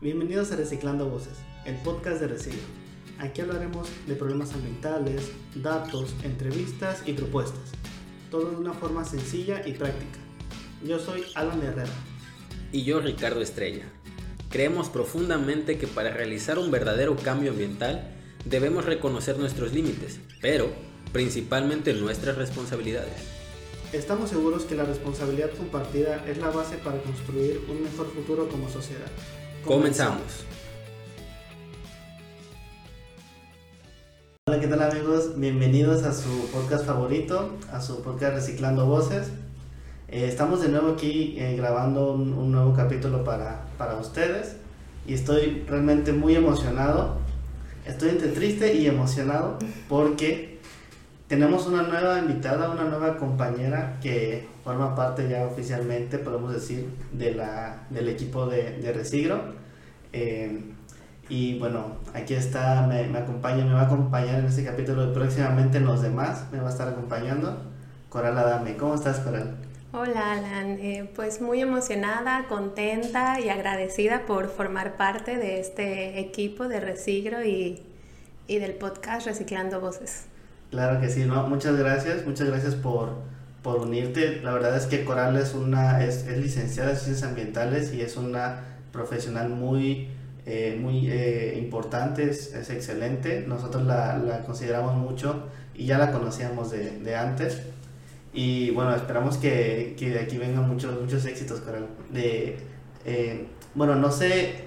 Bienvenidos 0.00 0.52
a 0.52 0.56
Reciclando 0.56 1.08
Voces, 1.08 1.38
el 1.64 1.74
podcast 1.74 2.20
de 2.20 2.28
Reciclo. 2.28 2.60
Aquí 3.18 3.40
hablaremos 3.40 3.88
de 4.06 4.14
problemas 4.14 4.52
ambientales, 4.54 5.32
datos, 5.56 6.14
entrevistas 6.22 7.02
y 7.04 7.14
propuestas. 7.14 7.72
Todo 8.30 8.48
de 8.50 8.56
una 8.58 8.74
forma 8.74 9.04
sencilla 9.04 9.66
y 9.66 9.72
práctica. 9.72 10.20
Yo 10.84 11.00
soy 11.00 11.24
Alan 11.34 11.60
Herrera. 11.62 11.90
Y 12.70 12.84
yo 12.84 13.00
Ricardo 13.00 13.40
Estrella. 13.42 13.86
Creemos 14.50 14.88
profundamente 14.88 15.78
que 15.78 15.88
para 15.88 16.12
realizar 16.12 16.60
un 16.60 16.70
verdadero 16.70 17.16
cambio 17.16 17.50
ambiental 17.50 18.14
debemos 18.44 18.84
reconocer 18.84 19.36
nuestros 19.36 19.72
límites, 19.72 20.20
pero 20.40 20.68
principalmente 21.12 21.92
nuestras 21.92 22.36
responsabilidades. 22.36 23.16
Estamos 23.92 24.30
seguros 24.30 24.62
que 24.62 24.76
la 24.76 24.84
responsabilidad 24.84 25.50
compartida 25.56 26.24
es 26.28 26.38
la 26.38 26.50
base 26.50 26.76
para 26.76 27.02
construir 27.02 27.62
un 27.68 27.82
mejor 27.82 28.06
futuro 28.12 28.48
como 28.48 28.68
sociedad. 28.68 29.10
Comenzamos. 29.64 30.44
Hola, 34.46 34.60
¿qué 34.60 34.66
tal 34.66 34.82
amigos? 34.82 35.38
Bienvenidos 35.38 36.04
a 36.04 36.14
su 36.14 36.48
podcast 36.52 36.86
favorito, 36.86 37.50
a 37.72 37.80
su 37.80 38.02
podcast 38.02 38.34
Reciclando 38.34 38.86
Voces. 38.86 39.28
Eh, 40.08 40.26
estamos 40.26 40.62
de 40.62 40.68
nuevo 40.68 40.92
aquí 40.92 41.34
eh, 41.38 41.54
grabando 41.56 42.12
un, 42.12 42.32
un, 42.32 42.50
nuevo 42.50 42.72
capítulo 42.72 43.24
para, 43.24 43.66
para 43.76 43.96
ustedes 43.96 44.56
y 45.06 45.14
estoy 45.14 45.64
realmente 45.68 46.12
muy 46.12 46.34
emocionado. 46.34 47.16
Estoy 47.84 48.10
entre 48.10 48.28
triste 48.28 48.74
y 48.74 48.86
emocionado 48.86 49.58
porque 49.88 50.58
tenemos 51.26 51.66
una 51.66 51.82
nueva 51.82 52.18
invitada, 52.18 52.70
una 52.70 52.84
nueva 52.84 53.18
compañera 53.18 53.98
que 54.00 54.48
forma 54.68 54.94
parte 54.94 55.26
ya 55.26 55.46
oficialmente, 55.46 56.18
podemos 56.18 56.52
decir, 56.52 56.90
de 57.12 57.34
la, 57.34 57.86
del 57.88 58.06
equipo 58.06 58.44
de, 58.44 58.72
de 58.72 58.92
Resigro. 58.92 59.54
Eh, 60.12 60.60
y 61.30 61.58
bueno, 61.58 61.96
aquí 62.12 62.34
está, 62.34 62.86
me, 62.86 63.08
me, 63.08 63.20
acompaña, 63.20 63.64
me 63.64 63.72
va 63.72 63.80
a 63.80 63.86
acompañar 63.86 64.40
en 64.40 64.44
este 64.44 64.64
capítulo 64.64 65.10
y 65.10 65.14
próximamente 65.14 65.78
en 65.78 65.86
los 65.86 66.02
demás, 66.02 66.44
me 66.52 66.60
va 66.60 66.68
a 66.68 66.70
estar 66.70 66.86
acompañando. 66.86 67.62
Coral 68.10 68.36
Adame, 68.36 68.76
¿cómo 68.76 68.94
estás 68.94 69.20
Coral? 69.20 69.56
Hola 69.92 70.32
Alan, 70.32 70.78
eh, 70.80 71.10
pues 71.16 71.40
muy 71.40 71.62
emocionada, 71.62 72.44
contenta 72.46 73.40
y 73.40 73.48
agradecida 73.48 74.26
por 74.26 74.50
formar 74.50 74.98
parte 74.98 75.38
de 75.38 75.60
este 75.60 76.20
equipo 76.20 76.68
de 76.68 76.80
Resigro 76.80 77.42
y, 77.42 77.82
y 78.46 78.58
del 78.58 78.74
podcast 78.74 79.26
Reciclando 79.26 79.80
Voces. 79.80 80.26
Claro 80.70 81.00
que 81.00 81.08
sí, 81.08 81.24
¿no? 81.24 81.48
Muchas 81.48 81.74
gracias, 81.78 82.26
muchas 82.26 82.48
gracias 82.48 82.74
por, 82.74 83.16
por 83.68 83.80
unirte. 83.80 84.40
La 84.42 84.52
verdad 84.54 84.74
es 84.78 84.86
que 84.86 85.04
Coral 85.04 85.36
es, 85.36 85.54
una, 85.54 86.02
es, 86.02 86.26
es 86.26 86.38
licenciada 86.38 86.92
en 86.92 86.96
Ciencias 86.96 87.28
Ambientales 87.28 87.92
y 87.92 88.00
es 88.00 88.16
una 88.16 88.64
profesional 88.92 89.50
muy, 89.50 90.08
eh, 90.46 90.78
muy 90.80 91.10
eh, 91.10 91.58
importante, 91.58 92.30
es, 92.30 92.54
excelente. 92.70 93.44
Nosotros 93.46 93.84
la, 93.84 94.16
la, 94.16 94.42
consideramos 94.44 94.94
mucho 94.96 95.48
y 95.74 95.84
ya 95.84 95.98
la 95.98 96.12
conocíamos 96.12 96.70
de, 96.70 96.98
de 97.00 97.14
antes. 97.14 97.60
Y 98.32 98.70
bueno, 98.70 98.94
esperamos 98.94 99.36
que, 99.36 99.94
que, 99.98 100.10
de 100.10 100.20
aquí 100.20 100.38
vengan 100.38 100.66
muchos, 100.66 100.98
muchos 100.98 101.26
éxitos, 101.26 101.60
Coral. 101.60 101.88
De, 102.10 102.56
eh, 103.04 103.48
bueno, 103.74 103.96
no 103.96 104.10
sé, 104.10 104.64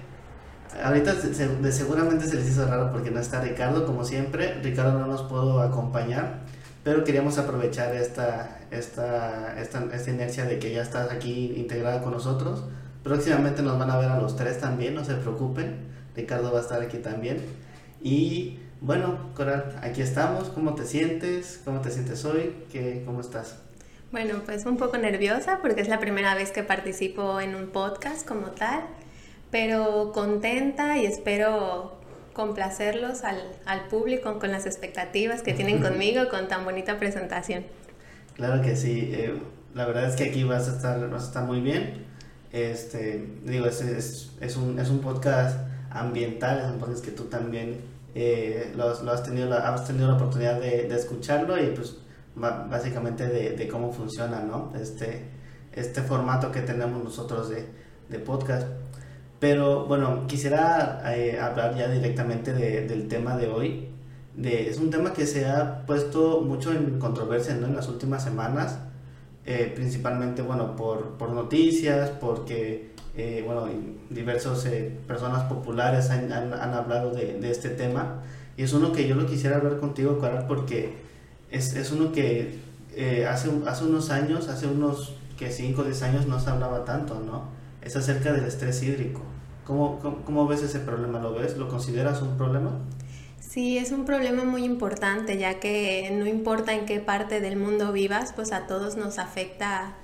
ahorita 0.80 1.16
se, 1.16 1.72
seguramente 1.72 2.26
se 2.26 2.36
les 2.36 2.48
hizo 2.48 2.68
raro 2.68 2.92
porque 2.92 3.10
no 3.10 3.18
está 3.18 3.40
Ricardo, 3.40 3.84
como 3.84 4.04
siempre. 4.04 4.60
Ricardo 4.62 4.96
no 4.96 5.08
nos 5.08 5.22
pudo 5.22 5.60
acompañar, 5.60 6.41
pero 6.84 7.04
queríamos 7.04 7.38
aprovechar 7.38 7.94
esta, 7.94 8.60
esta, 8.70 9.60
esta, 9.60 9.84
esta 9.92 10.10
inercia 10.10 10.44
de 10.44 10.58
que 10.58 10.72
ya 10.72 10.82
estás 10.82 11.10
aquí 11.12 11.54
integrada 11.56 12.02
con 12.02 12.12
nosotros. 12.12 12.64
Próximamente 13.04 13.62
nos 13.62 13.78
van 13.78 13.90
a 13.90 13.98
ver 13.98 14.08
a 14.10 14.18
los 14.18 14.36
tres 14.36 14.58
también, 14.58 14.94
no 14.94 15.04
se 15.04 15.14
preocupen. 15.14 15.92
Ricardo 16.16 16.52
va 16.52 16.58
a 16.58 16.62
estar 16.62 16.82
aquí 16.82 16.98
también. 16.98 17.38
Y 18.02 18.58
bueno, 18.80 19.30
Coral, 19.34 19.78
aquí 19.80 20.02
estamos. 20.02 20.48
¿Cómo 20.48 20.74
te 20.74 20.84
sientes? 20.84 21.60
¿Cómo 21.64 21.80
te 21.80 21.90
sientes 21.90 22.24
hoy? 22.24 22.54
¿Qué, 22.72 23.02
¿Cómo 23.06 23.20
estás? 23.20 23.56
Bueno, 24.10 24.42
pues 24.44 24.66
un 24.66 24.76
poco 24.76 24.98
nerviosa 24.98 25.60
porque 25.62 25.80
es 25.80 25.88
la 25.88 26.00
primera 26.00 26.34
vez 26.34 26.50
que 26.50 26.62
participo 26.62 27.40
en 27.40 27.54
un 27.54 27.68
podcast 27.68 28.26
como 28.26 28.48
tal, 28.48 28.82
pero 29.50 30.12
contenta 30.12 30.98
y 30.98 31.06
espero 31.06 32.01
complacerlos 32.32 33.24
al, 33.24 33.38
al 33.66 33.88
público 33.88 34.38
con 34.38 34.52
las 34.52 34.66
expectativas 34.66 35.42
que 35.42 35.52
tienen 35.52 35.82
conmigo 35.82 36.28
con 36.28 36.48
tan 36.48 36.64
bonita 36.64 36.98
presentación. 36.98 37.64
Claro 38.34 38.62
que 38.62 38.76
sí, 38.76 39.10
eh, 39.12 39.34
la 39.74 39.86
verdad 39.86 40.08
es 40.08 40.16
que 40.16 40.24
aquí 40.24 40.44
vas 40.44 40.68
a 40.68 40.76
estar, 40.76 41.10
vas 41.10 41.24
a 41.24 41.26
estar 41.26 41.44
muy 41.44 41.60
bien. 41.60 42.06
Este, 42.52 43.26
digo, 43.44 43.66
es, 43.66 43.80
es, 43.80 44.32
es, 44.40 44.56
un, 44.56 44.78
es 44.78 44.90
un 44.90 45.00
podcast 45.00 45.58
ambiental, 45.90 46.60
es 46.60 46.66
un 46.66 46.78
podcast 46.78 47.04
que 47.04 47.10
tú 47.10 47.24
también 47.24 47.80
eh, 48.14 48.72
lo, 48.76 49.02
lo, 49.02 49.12
has, 49.12 49.22
tenido 49.22 49.48
la, 49.48 49.72
has 49.72 49.86
tenido 49.86 50.08
la 50.08 50.14
oportunidad 50.14 50.60
de, 50.60 50.84
de 50.88 50.94
escucharlo 50.94 51.62
y 51.62 51.68
pues 51.68 51.96
básicamente 52.34 53.26
de, 53.26 53.56
de, 53.56 53.68
cómo 53.68 53.92
funciona 53.92 54.40
¿no? 54.40 54.72
este, 54.80 55.22
este 55.72 56.02
formato 56.02 56.50
que 56.50 56.60
tenemos 56.60 57.02
nosotros 57.02 57.50
de, 57.50 57.66
de 58.08 58.18
podcast. 58.18 58.66
Pero 59.42 59.86
bueno, 59.86 60.28
quisiera 60.28 61.02
eh, 61.16 61.40
hablar 61.40 61.74
ya 61.76 61.88
directamente 61.88 62.52
de, 62.52 62.86
del 62.86 63.08
tema 63.08 63.36
de 63.36 63.48
hoy. 63.48 63.88
De, 64.36 64.68
es 64.70 64.78
un 64.78 64.90
tema 64.90 65.12
que 65.12 65.26
se 65.26 65.46
ha 65.46 65.84
puesto 65.84 66.42
mucho 66.42 66.70
en 66.70 67.00
controversia 67.00 67.56
¿no? 67.56 67.66
en 67.66 67.74
las 67.74 67.88
últimas 67.88 68.22
semanas, 68.22 68.78
eh, 69.44 69.72
principalmente 69.74 70.42
bueno, 70.42 70.76
por, 70.76 71.18
por 71.18 71.30
noticias, 71.30 72.10
porque 72.10 72.92
eh, 73.16 73.42
bueno, 73.44 73.66
diversas 74.10 74.64
eh, 74.66 74.96
personas 75.08 75.42
populares 75.52 76.10
han, 76.10 76.32
han, 76.32 76.54
han 76.54 76.72
hablado 76.74 77.10
de, 77.10 77.40
de, 77.40 77.50
este 77.50 77.70
tema. 77.70 78.22
Y 78.56 78.62
es 78.62 78.72
uno 78.72 78.92
que 78.92 79.08
yo 79.08 79.16
lo 79.16 79.26
quisiera 79.26 79.56
hablar 79.56 79.78
contigo, 79.78 80.18
Coral, 80.18 80.46
porque 80.46 80.94
es, 81.50 81.74
es 81.74 81.90
uno 81.90 82.12
que 82.12 82.60
eh, 82.94 83.26
hace, 83.26 83.50
hace 83.66 83.84
unos 83.86 84.10
años, 84.10 84.46
hace 84.48 84.68
unos 84.68 85.16
que 85.36 85.50
5 85.50 85.82
o 85.82 85.84
10 85.84 86.02
años 86.04 86.26
no 86.28 86.38
se 86.38 86.48
hablaba 86.48 86.84
tanto, 86.84 87.18
¿no? 87.18 87.48
Es 87.82 87.96
acerca 87.96 88.32
del 88.32 88.44
estrés 88.44 88.80
hídrico. 88.84 89.31
¿Cómo, 89.64 89.98
cómo, 90.00 90.22
cómo 90.24 90.46
ves 90.46 90.62
ese 90.62 90.80
problema? 90.80 91.20
¿Lo 91.20 91.34
ves? 91.34 91.56
¿Lo 91.56 91.68
consideras 91.68 92.22
un 92.22 92.36
problema? 92.36 92.72
Sí, 93.52 93.76
es 93.76 93.92
un 93.92 94.06
problema 94.06 94.44
muy 94.44 94.64
importante, 94.64 95.36
ya 95.36 95.60
que 95.60 96.10
no 96.12 96.26
importa 96.26 96.72
en 96.72 96.86
qué 96.86 97.00
parte 97.00 97.40
del 97.40 97.56
mundo 97.56 97.92
vivas, 97.92 98.32
pues 98.32 98.50
a 98.50 98.66
todos 98.66 98.96
nos 98.96 99.18
afecta 99.18 99.94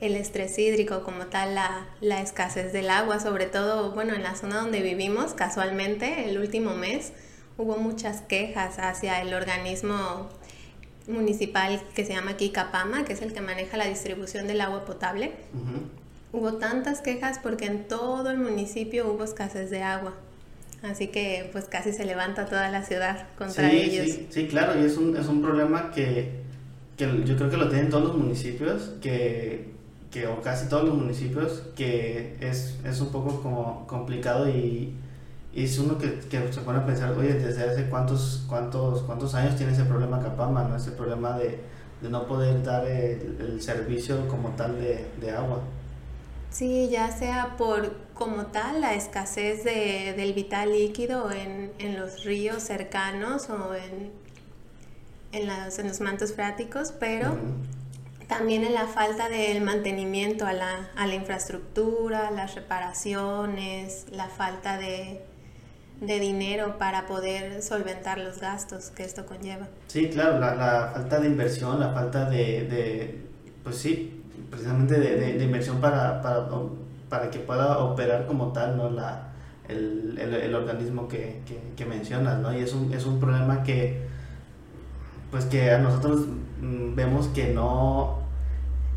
el 0.00 0.16
estrés 0.16 0.58
hídrico 0.58 1.04
como 1.04 1.26
tal, 1.26 1.54
la, 1.54 1.86
la, 2.00 2.20
escasez 2.20 2.72
del 2.72 2.90
agua, 2.90 3.20
sobre 3.20 3.46
todo, 3.46 3.92
bueno, 3.92 4.14
en 4.14 4.22
la 4.22 4.34
zona 4.34 4.60
donde 4.60 4.82
vivimos, 4.82 5.34
casualmente, 5.34 6.28
el 6.28 6.38
último 6.38 6.74
mes 6.74 7.12
hubo 7.56 7.76
muchas 7.76 8.22
quejas 8.22 8.78
hacia 8.78 9.20
el 9.22 9.32
organismo 9.32 10.28
municipal 11.06 11.80
que 11.94 12.04
se 12.04 12.12
llama 12.12 12.32
aquí 12.32 12.50
Capama, 12.50 13.04
que 13.04 13.12
es 13.12 13.22
el 13.22 13.32
que 13.32 13.40
maneja 13.40 13.76
la 13.76 13.86
distribución 13.86 14.46
del 14.46 14.60
agua 14.60 14.84
potable. 14.84 15.32
Uh 15.54 15.58
-huh. 15.58 16.05
Hubo 16.36 16.54
tantas 16.54 17.00
quejas 17.00 17.38
porque 17.42 17.66
en 17.66 17.88
todo 17.88 18.30
el 18.30 18.38
municipio 18.38 19.10
hubo 19.10 19.24
escasez 19.24 19.70
de 19.70 19.82
agua. 19.82 20.14
Así 20.82 21.08
que 21.08 21.48
pues 21.52 21.64
casi 21.64 21.92
se 21.92 22.04
levanta 22.04 22.46
toda 22.46 22.70
la 22.70 22.82
ciudad 22.82 23.26
contra 23.38 23.70
sí, 23.70 23.76
ellos. 23.76 24.06
Sí, 24.06 24.26
sí, 24.30 24.46
claro, 24.46 24.80
y 24.80 24.84
es 24.84 24.96
un, 24.96 25.16
es 25.16 25.26
un 25.26 25.42
problema 25.42 25.90
que, 25.90 26.42
que 26.96 27.24
yo 27.24 27.36
creo 27.36 27.50
que 27.50 27.56
lo 27.56 27.68
tienen 27.68 27.88
todos 27.88 28.04
los 28.04 28.16
municipios, 28.16 28.92
que 29.00 29.76
que, 30.10 30.26
o 30.26 30.40
casi 30.40 30.68
todos 30.68 30.84
los 30.84 30.96
municipios, 30.96 31.62
que 31.76 32.36
es, 32.40 32.78
es 32.84 33.00
un 33.00 33.10
poco 33.10 33.42
como 33.42 33.86
complicado 33.86 34.48
y, 34.48 34.94
y 35.52 35.64
es 35.64 35.78
uno 35.78 35.98
que, 35.98 36.20
que, 36.20 36.52
se 36.52 36.60
pone 36.62 36.78
a 36.78 36.86
pensar, 36.86 37.12
oye, 37.12 37.34
desde 37.34 37.64
hace 37.64 37.88
cuántos, 37.90 38.44
cuántos, 38.48 39.02
cuántos 39.02 39.34
años 39.34 39.56
tiene 39.56 39.72
ese 39.72 39.84
problema 39.84 40.20
Capama, 40.20 40.64
¿no? 40.64 40.76
Ese 40.76 40.92
problema 40.92 41.36
de, 41.38 41.58
de 42.00 42.08
no 42.08 42.26
poder 42.26 42.62
dar 42.62 42.86
el, 42.86 43.36
el, 43.40 43.60
servicio 43.60 44.26
como 44.28 44.50
tal 44.50 44.80
de, 44.80 45.06
de, 45.20 45.30
agua. 45.30 45.60
Sí, 46.56 46.88
ya 46.90 47.10
sea 47.10 47.56
por 47.58 47.94
como 48.14 48.46
tal 48.46 48.80
la 48.80 48.94
escasez 48.94 49.62
de, 49.62 50.14
del 50.16 50.32
vital 50.32 50.72
líquido 50.72 51.30
en, 51.30 51.70
en 51.78 52.00
los 52.00 52.24
ríos 52.24 52.62
cercanos 52.62 53.50
o 53.50 53.74
en, 53.74 54.10
en, 55.32 55.46
las, 55.46 55.78
en 55.78 55.88
los 55.88 56.00
mantos 56.00 56.32
freáticos, 56.32 56.92
pero... 56.98 57.32
Uh 57.32 57.34
-huh 57.34 57.76
también 58.26 58.64
en 58.64 58.74
la 58.74 58.86
falta 58.86 59.28
del 59.28 59.62
mantenimiento 59.62 60.46
a 60.46 60.52
la, 60.52 60.90
a 60.96 61.06
la 61.06 61.14
infraestructura, 61.14 62.30
las 62.30 62.54
reparaciones, 62.54 64.06
la 64.10 64.26
falta 64.26 64.78
de, 64.78 65.20
de, 66.00 66.18
dinero 66.18 66.76
para 66.76 67.06
poder 67.06 67.62
solventar 67.62 68.18
los 68.18 68.40
gastos 68.40 68.90
que 68.90 69.04
esto 69.04 69.26
conlleva. 69.26 69.68
Sí, 69.86 70.08
claro, 70.08 70.40
la, 70.40 70.54
la 70.56 70.90
falta 70.92 71.20
de 71.20 71.26
inversión, 71.28 71.78
la 71.78 71.92
falta 71.92 72.28
de, 72.28 72.64
de 72.64 73.20
pues 73.62 73.76
sí, 73.76 74.24
precisamente 74.50 74.98
de, 74.98 75.34
de 75.38 75.44
inversión 75.44 75.80
para, 75.80 76.22
para, 76.22 76.48
para, 77.08 77.30
que 77.30 77.38
pueda 77.38 77.78
operar 77.78 78.26
como 78.26 78.52
tal 78.52 78.76
¿no? 78.76 78.90
la, 78.90 79.28
el, 79.68 80.18
el, 80.18 80.34
el 80.34 80.54
organismo 80.54 81.08
que, 81.08 81.42
que, 81.46 81.60
que, 81.76 81.84
mencionas, 81.84 82.40
¿no? 82.40 82.56
Y 82.56 82.62
es 82.62 82.72
un, 82.72 82.92
es 82.92 83.04
un 83.06 83.20
problema 83.20 83.62
que, 83.62 84.06
pues 85.30 85.44
que 85.46 85.70
a 85.70 85.78
nosotros 85.78 86.26
vemos 86.60 87.28
que 87.28 87.52
no 87.52 88.20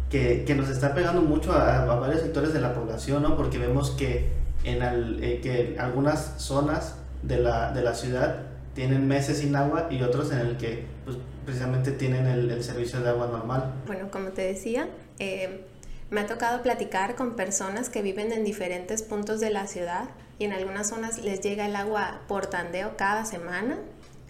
que, 0.10 0.44
que, 0.46 0.56
nos 0.56 0.70
está 0.70 0.94
pegando 0.94 1.22
mucho 1.22 1.54
a, 1.54 1.84
a, 1.84 1.96
varios 1.96 2.22
sectores 2.22 2.54
de 2.54 2.62
la 2.62 2.74
población, 2.74 3.24
¿no? 3.24 3.36
Porque 3.36 3.58
vemos 3.58 3.92
que 3.92 4.40
en 4.64 4.80
eh, 5.24 5.40
que 5.42 5.78
algunas 5.80 6.36
zonas 6.38 6.96
de 7.24 7.38
la, 7.38 7.72
de 7.72 7.82
la 7.82 7.94
ciudad 7.94 8.44
tienen 8.74 9.08
meses 9.08 9.40
sin 9.40 9.56
agua 9.56 9.88
y 9.90 10.02
otros 10.02 10.32
en 10.32 10.40
el 10.40 10.58
que 10.58 10.86
pues, 11.06 11.18
precisamente 11.46 11.92
tienen 11.92 12.28
el, 12.28 12.64
servicio 12.64 13.00
de 13.00 13.10
agua 13.10 13.28
normal. 13.28 13.74
Bueno, 13.88 14.10
como 14.12 14.30
te 14.30 14.42
decía, 14.44 14.88
eh, 15.20 15.66
me 16.10 16.22
ha 16.22 16.26
tocado 16.28 16.64
platicar 16.64 17.16
con 17.16 17.36
personas 17.36 17.90
que 17.90 18.02
viven 18.02 18.32
en 18.32 18.44
diferentes 18.44 19.04
puntos 19.04 19.40
de 19.40 19.52
la 19.52 19.68
ciudad 19.68 20.06
y 20.40 20.46
en 20.46 20.54
algunas 20.54 20.90
zonas 20.90 21.20
les 21.20 21.42
llega 21.42 21.66
el 21.66 21.76
agua 21.76 22.22
por 22.28 22.48
tandeo 22.48 22.98
cada 22.98 23.26
semana, 23.26 23.78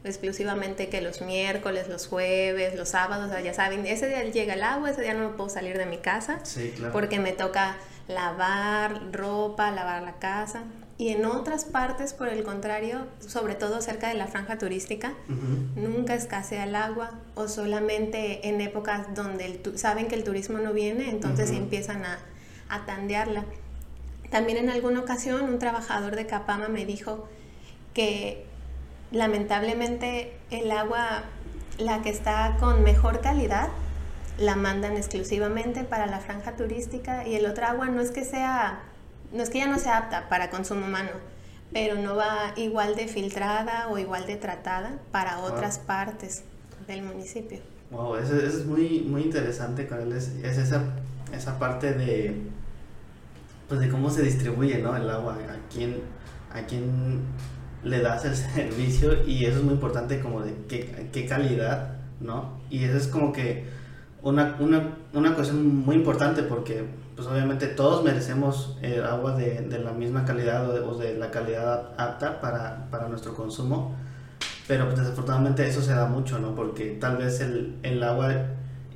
exclusivamente 0.03 0.89
que 0.89 1.01
los 1.01 1.21
miércoles, 1.21 1.87
los 1.87 2.07
jueves, 2.07 2.75
los 2.75 2.89
sábados, 2.89 3.31
ya 3.43 3.53
saben, 3.53 3.85
ese 3.85 4.07
día 4.07 4.23
llega 4.23 4.55
el 4.55 4.63
agua, 4.63 4.89
ese 4.89 5.03
día 5.03 5.13
no 5.13 5.37
puedo 5.37 5.49
salir 5.49 5.77
de 5.77 5.85
mi 5.85 5.97
casa 5.97 6.41
porque 6.91 7.19
me 7.19 7.31
toca 7.31 7.77
lavar 8.07 9.13
ropa, 9.13 9.71
lavar 9.71 10.01
la 10.01 10.13
casa. 10.19 10.63
Y 10.99 11.13
en 11.13 11.25
otras 11.25 11.63
partes, 11.63 12.11
por 12.11 12.27
el 12.27 12.43
contrario, 12.43 13.07
sobre 13.25 13.55
todo 13.55 13.81
cerca 13.81 14.09
de 14.09 14.15
la 14.15 14.27
franja 14.27 14.57
turística, 14.57 15.13
nunca 15.77 16.13
escasea 16.13 16.65
el 16.65 16.75
agua 16.75 17.11
o 17.35 17.47
solamente 17.47 18.49
en 18.49 18.59
épocas 18.59 19.15
donde 19.15 19.61
saben 19.75 20.09
que 20.09 20.15
el 20.15 20.25
turismo 20.25 20.57
no 20.57 20.73
viene, 20.73 21.09
entonces 21.09 21.51
empiezan 21.51 22.03
a, 22.03 22.19
a 22.67 22.85
tandearla. 22.85 23.45
También 24.29 24.57
en 24.57 24.69
alguna 24.69 24.99
ocasión 24.99 25.43
un 25.43 25.57
trabajador 25.57 26.17
de 26.17 26.25
Capama 26.25 26.67
me 26.67 26.85
dijo 26.85 27.29
que 27.93 28.45
lamentablemente 29.11 30.37
el 30.51 30.69
agua, 30.69 31.23
la 31.77 32.01
que 32.01 32.09
está 32.09 32.57
con 32.59 32.83
mejor 32.83 33.21
calidad, 33.21 33.69
la 34.37 34.57
mandan 34.57 34.97
exclusivamente 34.97 35.85
para 35.85 36.07
la 36.07 36.19
franja 36.19 36.57
turística 36.57 37.25
y 37.25 37.35
el 37.35 37.45
otro 37.45 37.67
agua 37.67 37.87
no 37.87 38.01
es 38.01 38.11
que 38.11 38.25
sea 38.25 38.83
no 39.31 39.43
es 39.43 39.49
que 39.49 39.59
ya 39.59 39.67
no 39.67 39.79
sea 39.79 39.97
apta 39.97 40.29
para 40.29 40.49
consumo 40.49 40.85
humano, 40.85 41.11
pero 41.71 41.95
no 41.95 42.15
va 42.15 42.53
igual 42.55 42.95
de 42.95 43.07
filtrada 43.07 43.87
o 43.89 43.97
igual 43.97 44.25
de 44.25 44.35
tratada 44.35 44.99
para 45.11 45.39
otras 45.39 45.77
partes 45.77 46.43
del 46.87 47.03
municipio. 47.03 47.59
Wow, 47.91 48.17
eso, 48.17 48.35
es 48.35 48.65
muy, 48.65 49.01
muy 49.01 49.23
interesante, 49.23 49.87
Carol, 49.87 50.13
es, 50.13 50.29
es, 50.43 50.57
esa, 50.57 50.83
esa 51.33 51.57
parte 51.57 51.93
de, 51.93 52.35
pues 53.67 53.79
de 53.79 53.89
cómo 53.89 54.09
se 54.09 54.21
distribuye 54.21 54.79
¿no? 54.79 54.95
el 54.95 55.09
agua, 55.09 55.33
a 55.33 55.73
quién, 55.73 56.01
a 56.53 56.61
quién 56.61 57.21
le 57.83 58.01
das 58.01 58.25
el 58.25 58.35
servicio 58.55 59.25
y 59.25 59.45
eso 59.45 59.59
es 59.59 59.63
muy 59.63 59.73
importante 59.73 60.19
como 60.19 60.41
de 60.41 60.53
qué, 60.67 61.09
qué 61.11 61.25
calidad, 61.25 61.97
¿no? 62.19 62.59
Y 62.69 62.83
eso 62.83 62.97
es 62.97 63.07
como 63.07 63.31
que 63.31 63.65
una, 64.21 64.57
una, 64.59 64.97
una 65.13 65.33
cuestión 65.33 65.65
muy 65.65 65.95
importante 65.95 66.43
porque 66.43 66.83
pues 67.19 67.29
obviamente 67.29 67.67
todos 67.67 68.01
merecemos 68.01 68.77
eh, 68.81 69.03
agua 69.05 69.35
de, 69.35 69.59
de, 69.63 69.79
la 69.79 69.91
misma 69.91 70.23
calidad 70.23 70.69
o 70.69 70.97
de, 70.97 71.17
la 71.17 71.29
calidad 71.29 71.89
apta 71.97 72.39
para, 72.39 72.89
para, 72.89 73.09
nuestro 73.09 73.33
consumo, 73.33 73.93
pero 74.69 74.85
pues, 74.85 74.99
desafortunadamente 74.99 75.67
eso 75.67 75.81
se 75.81 75.91
da 75.91 76.05
mucho, 76.05 76.39
¿no? 76.39 76.55
Porque 76.55 76.91
tal 76.91 77.17
vez 77.17 77.41
el, 77.41 77.75
el 77.83 78.01
agua 78.03 78.33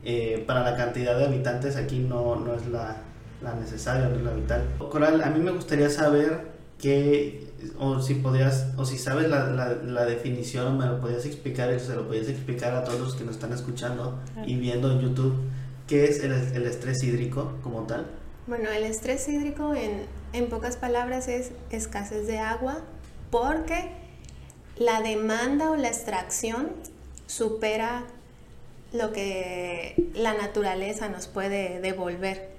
eh, 0.06 0.42
para 0.48 0.64
la 0.64 0.78
cantidad 0.78 1.18
de 1.18 1.26
habitantes 1.26 1.76
aquí 1.76 2.00
no, 2.00 2.38
no 2.38 2.54
es 2.54 2.66
la, 2.68 2.96
la, 3.42 3.56
necesaria, 3.56 4.08
no 4.08 4.16
es 4.16 4.24
la 4.24 4.32
vital. 4.32 4.70
Coral, 4.90 5.22
a 5.22 5.30
mí 5.30 5.42
me 5.42 5.52
gustaría 5.52 5.90
saber 5.90 6.54
qué, 6.80 7.52
o 7.78 8.00
si 8.00 8.16
podías, 8.16 8.70
o 8.78 8.86
si 8.86 8.98
sabes 8.98 9.30
la, 9.30 9.50
la, 9.50 9.74
la 9.84 10.06
definición 10.06 10.68
o 10.68 10.72
me 10.72 10.86
lo 10.86 11.02
podías 11.02 11.26
explicar, 11.26 11.74
y 11.74 11.80
se 11.82 11.94
lo 11.94 12.08
podías 12.08 12.30
explicar 12.30 12.74
a 12.74 12.86
todos 12.86 13.02
los 13.02 13.16
que 13.16 13.26
nos 13.26 13.36
están 13.36 13.52
escuchando 13.52 14.18
y 14.46 14.56
viendo 14.56 14.90
en 14.94 15.02
YouTube 15.02 15.36
¿Qué 15.88 16.06
es 16.06 16.24
el, 16.24 16.32
el, 16.32 16.66
estrés 16.66 17.04
hídrico 17.04 17.54
como 17.62 17.84
tal? 17.84 18.08
Bueno, 18.48 18.70
el 18.70 18.84
estrés 18.84 19.28
hídrico 19.28 19.76
en, 19.76 20.06
en 20.34 20.50
pocas 20.50 20.78
palabras 20.78 21.28
es 21.28 21.52
escasez 21.70 22.28
de 22.28 22.40
agua 22.40 22.82
porque 23.30 23.90
la 24.78 25.02
demanda 25.02 25.72
o 25.72 25.76
la 25.76 25.88
extracción 25.90 26.70
supera 27.28 28.04
lo 28.94 29.12
que 29.12 30.12
la 30.14 30.34
naturaleza 30.34 31.10
nos 31.10 31.28
puede 31.28 31.80
devolver. 31.82 32.54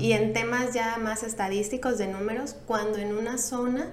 Y 0.00 0.12
en 0.12 0.32
temas 0.32 0.74
ya 0.74 0.98
más 0.98 1.22
estadísticos 1.22 1.96
de 1.96 2.08
números, 2.08 2.56
cuando 2.66 2.98
en 2.98 3.14
una 3.14 3.38
zona 3.38 3.88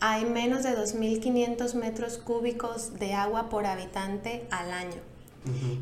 hay 0.00 0.24
menos 0.24 0.64
de 0.64 0.70
2.500 0.70 1.74
metros 1.74 2.18
cúbicos 2.18 2.98
de 2.98 3.14
agua 3.14 3.48
por 3.50 3.66
habitante 3.66 4.48
al 4.50 4.72
año. 4.72 5.00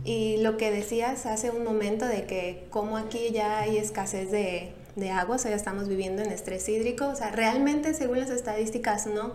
Y 0.04 0.36
lo 0.38 0.56
que 0.56 0.70
decías 0.70 1.26
hace 1.26 1.50
un 1.50 1.64
momento 1.64 2.06
de 2.06 2.26
que 2.26 2.66
como 2.70 2.96
aquí 2.96 3.30
ya 3.32 3.58
hay 3.58 3.76
escasez 3.76 4.30
de, 4.30 4.72
de 4.96 5.10
agua, 5.10 5.36
o 5.36 5.38
sea, 5.38 5.50
ya 5.50 5.56
estamos 5.56 5.88
viviendo 5.88 6.22
en 6.22 6.30
estrés 6.30 6.68
hídrico, 6.68 7.08
o 7.08 7.14
sea, 7.16 7.30
realmente 7.30 7.94
según 7.94 8.20
las 8.20 8.30
estadísticas 8.30 9.06
no, 9.06 9.32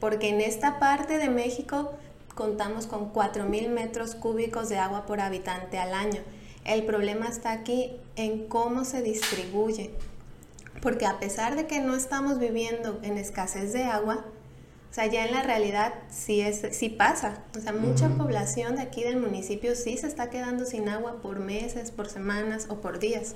porque 0.00 0.28
en 0.28 0.40
esta 0.40 0.78
parte 0.78 1.18
de 1.18 1.30
México 1.30 1.92
contamos 2.34 2.86
con 2.86 3.12
4.000 3.12 3.68
metros 3.70 4.14
cúbicos 4.14 4.68
de 4.68 4.78
agua 4.78 5.06
por 5.06 5.20
habitante 5.20 5.78
al 5.78 5.94
año. 5.94 6.20
El 6.64 6.84
problema 6.84 7.28
está 7.28 7.52
aquí 7.52 7.92
en 8.16 8.46
cómo 8.46 8.84
se 8.84 9.02
distribuye, 9.02 9.90
porque 10.82 11.06
a 11.06 11.18
pesar 11.18 11.56
de 11.56 11.66
que 11.66 11.80
no 11.80 11.94
estamos 11.94 12.38
viviendo 12.38 12.98
en 13.02 13.16
escasez 13.16 13.72
de 13.72 13.84
agua, 13.84 14.24
sea, 14.96 15.06
ya 15.06 15.26
en 15.26 15.32
la 15.32 15.42
realidad 15.42 15.92
sí, 16.08 16.40
es, 16.40 16.62
sí 16.72 16.88
pasa. 16.88 17.42
O 17.54 17.60
sea, 17.60 17.74
mucha 17.74 18.08
población 18.08 18.76
de 18.76 18.82
aquí 18.82 19.02
del 19.02 19.18
municipio 19.18 19.74
sí 19.74 19.98
se 19.98 20.06
está 20.06 20.30
quedando 20.30 20.64
sin 20.64 20.88
agua 20.88 21.20
por 21.20 21.38
meses, 21.38 21.90
por 21.90 22.08
semanas 22.08 22.66
o 22.70 22.80
por 22.80 22.98
días. 22.98 23.34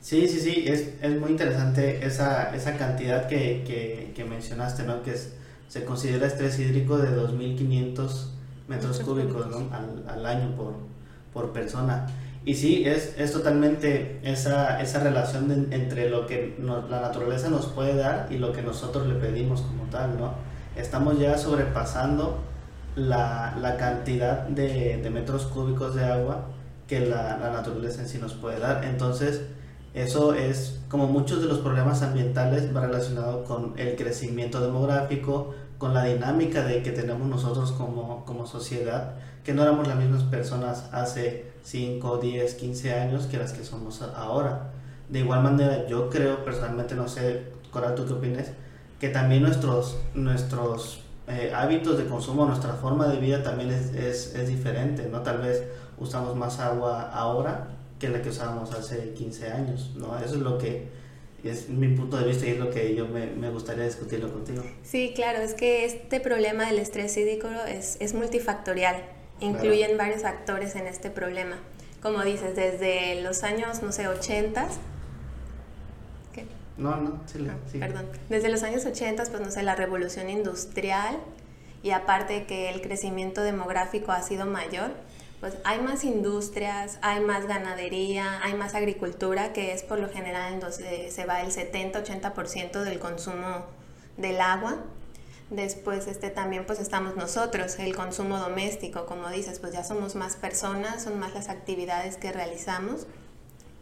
Sí, 0.00 0.26
sí, 0.26 0.40
sí, 0.40 0.64
es, 0.66 0.88
es 1.00 1.20
muy 1.20 1.30
interesante 1.30 2.04
esa, 2.04 2.54
esa 2.54 2.76
cantidad 2.76 3.28
que, 3.28 3.62
que, 3.64 4.12
que, 4.12 4.24
mencionaste, 4.24 4.82
¿no? 4.82 5.04
Que 5.04 5.12
es, 5.12 5.34
se 5.68 5.84
considera 5.84 6.26
estrés 6.26 6.58
hídrico 6.58 6.98
de 6.98 7.10
2.500 7.10 8.26
metros 8.66 8.98
cúbicos 9.00 9.46
¿no? 9.46 9.72
al, 9.72 10.04
al, 10.08 10.26
año 10.26 10.56
por, 10.56 10.74
por 11.32 11.52
persona. 11.52 12.08
Y 12.44 12.54
sí, 12.54 12.84
es, 12.86 13.14
es 13.18 13.32
totalmente 13.32 14.20
esa, 14.22 14.80
esa 14.80 15.00
relación 15.00 15.68
entre 15.70 16.08
lo 16.08 16.26
que 16.26 16.56
la 16.60 17.00
naturaleza 17.00 17.50
nos 17.50 17.66
puede 17.66 17.96
dar 17.96 18.28
y 18.30 18.38
lo 18.38 18.52
que 18.52 18.62
nosotros 18.62 19.06
le 19.06 19.14
pedimos 19.14 19.60
como 19.62 19.84
tal, 19.90 20.18
¿no? 20.18 20.32
Estamos 20.76 21.18
ya 21.18 21.36
sobrepasando 21.36 22.38
la, 22.96 23.56
la 23.60 23.76
cantidad 23.76 24.46
de, 24.46 24.98
de, 24.98 25.10
metros 25.10 25.46
cúbicos 25.46 25.94
de 25.94 26.04
agua 26.04 26.46
que 26.86 27.00
la, 27.00 27.36
la, 27.38 27.50
naturaleza 27.50 28.02
en 28.02 28.08
sí 28.08 28.18
nos 28.18 28.34
puede 28.34 28.58
dar. 28.60 28.84
Entonces, 28.84 29.42
eso 29.94 30.34
es, 30.34 30.80
como 30.88 31.06
muchos 31.06 31.40
de 31.40 31.48
los 31.48 31.58
problemas 31.58 32.02
ambientales, 32.02 32.74
va 32.74 32.86
relacionado 32.86 33.44
con 33.44 33.74
el 33.76 33.96
crecimiento 33.96 34.60
demográfico, 34.60 35.54
con 35.78 35.94
la 35.94 36.04
dinámica 36.04 36.64
de 36.64 36.82
que 36.82 36.90
tenemos 36.90 37.28
nosotros 37.28 37.72
como, 37.72 38.24
como 38.24 38.46
sociedad, 38.46 39.14
que 39.44 39.54
no 39.54 39.62
éramos 39.62 39.86
las 39.86 39.96
mismas 39.96 40.24
personas 40.24 40.88
hace 40.92 41.52
5, 41.68 42.16
10, 42.16 42.54
15 42.54 42.94
años 42.94 43.26
que 43.26 43.36
las 43.36 43.52
que 43.52 43.62
somos 43.62 44.00
ahora. 44.00 44.70
De 45.10 45.18
igual 45.18 45.42
manera, 45.42 45.86
yo 45.86 46.08
creo 46.08 46.42
personalmente, 46.42 46.94
no 46.94 47.08
sé, 47.08 47.42
Coral, 47.70 47.94
¿tú 47.94 48.06
qué 48.06 48.14
opinas? 48.14 48.46
Que 48.98 49.10
también 49.10 49.42
nuestros, 49.42 49.98
nuestros 50.14 51.02
eh, 51.28 51.52
hábitos 51.54 51.98
de 51.98 52.06
consumo, 52.06 52.46
nuestra 52.46 52.72
forma 52.72 53.06
de 53.08 53.18
vida 53.18 53.42
también 53.42 53.70
es, 53.70 53.92
es, 53.92 54.34
es, 54.34 54.48
diferente, 54.48 55.06
¿no? 55.10 55.20
Tal 55.20 55.38
vez 55.38 55.62
usamos 55.98 56.34
más 56.34 56.58
agua 56.58 57.10
ahora 57.12 57.68
que 57.98 58.08
la 58.08 58.22
que 58.22 58.30
usábamos 58.30 58.72
hace 58.72 59.12
15 59.12 59.52
años, 59.52 59.92
¿no? 59.94 60.18
Eso 60.18 60.36
es 60.36 60.40
lo 60.40 60.56
que 60.56 60.88
es 61.44 61.68
mi 61.68 61.88
punto 61.88 62.16
de 62.16 62.24
vista 62.24 62.46
y 62.46 62.50
es 62.50 62.58
lo 62.58 62.70
que 62.70 62.94
yo 62.94 63.06
me, 63.06 63.26
me, 63.26 63.50
gustaría 63.50 63.84
discutirlo 63.84 64.32
contigo. 64.32 64.62
Sí, 64.82 65.12
claro, 65.14 65.40
es 65.40 65.52
que 65.52 65.84
este 65.84 66.18
problema 66.18 66.66
del 66.66 66.78
estrés 66.78 67.14
hídrico 67.18 67.48
es, 67.68 67.98
es 68.00 68.14
multifactorial, 68.14 69.04
incluyen 69.40 69.96
varios 69.96 70.22
factores 70.22 70.76
en 70.76 70.86
este 70.86 71.10
problema. 71.10 71.56
Como 72.02 72.22
dices, 72.22 72.54
desde 72.54 73.20
los 73.22 73.42
años, 73.42 73.82
no 73.82 73.92
sé, 73.92 74.08
80 74.08 74.68
¿Qué? 76.32 76.46
No, 76.76 76.96
no, 76.96 77.20
sí, 77.26 77.46
ah, 77.50 77.56
sí. 77.70 77.78
Perdón. 77.78 78.06
Desde 78.28 78.48
los 78.48 78.62
años 78.62 78.86
80, 78.86 79.24
pues 79.24 79.40
no 79.40 79.50
sé, 79.50 79.62
la 79.62 79.74
revolución 79.74 80.30
industrial 80.30 81.18
y 81.82 81.90
aparte 81.90 82.44
que 82.46 82.70
el 82.70 82.80
crecimiento 82.80 83.42
demográfico 83.42 84.12
ha 84.12 84.22
sido 84.22 84.46
mayor, 84.46 84.90
pues 85.40 85.54
hay 85.64 85.80
más 85.80 86.02
industrias, 86.04 86.98
hay 87.00 87.20
más 87.20 87.46
ganadería, 87.46 88.42
hay 88.42 88.54
más 88.54 88.74
agricultura, 88.74 89.52
que 89.52 89.72
es 89.72 89.82
por 89.82 90.00
lo 90.00 90.08
general 90.08 90.52
en 90.54 90.60
donde 90.60 91.10
se 91.10 91.26
va 91.26 91.42
el 91.42 91.52
70-80% 91.52 92.82
del 92.82 92.98
consumo 92.98 93.66
del 94.16 94.40
agua. 94.40 94.78
Después 95.50 96.06
este, 96.06 96.28
también 96.28 96.66
pues 96.66 96.78
estamos 96.78 97.16
nosotros, 97.16 97.78
el 97.78 97.96
consumo 97.96 98.38
doméstico, 98.38 99.06
como 99.06 99.30
dices, 99.30 99.58
pues 99.60 99.72
ya 99.72 99.82
somos 99.82 100.14
más 100.14 100.36
personas, 100.36 101.02
son 101.02 101.18
más 101.18 101.32
las 101.34 101.48
actividades 101.48 102.16
que 102.16 102.32
realizamos 102.32 103.06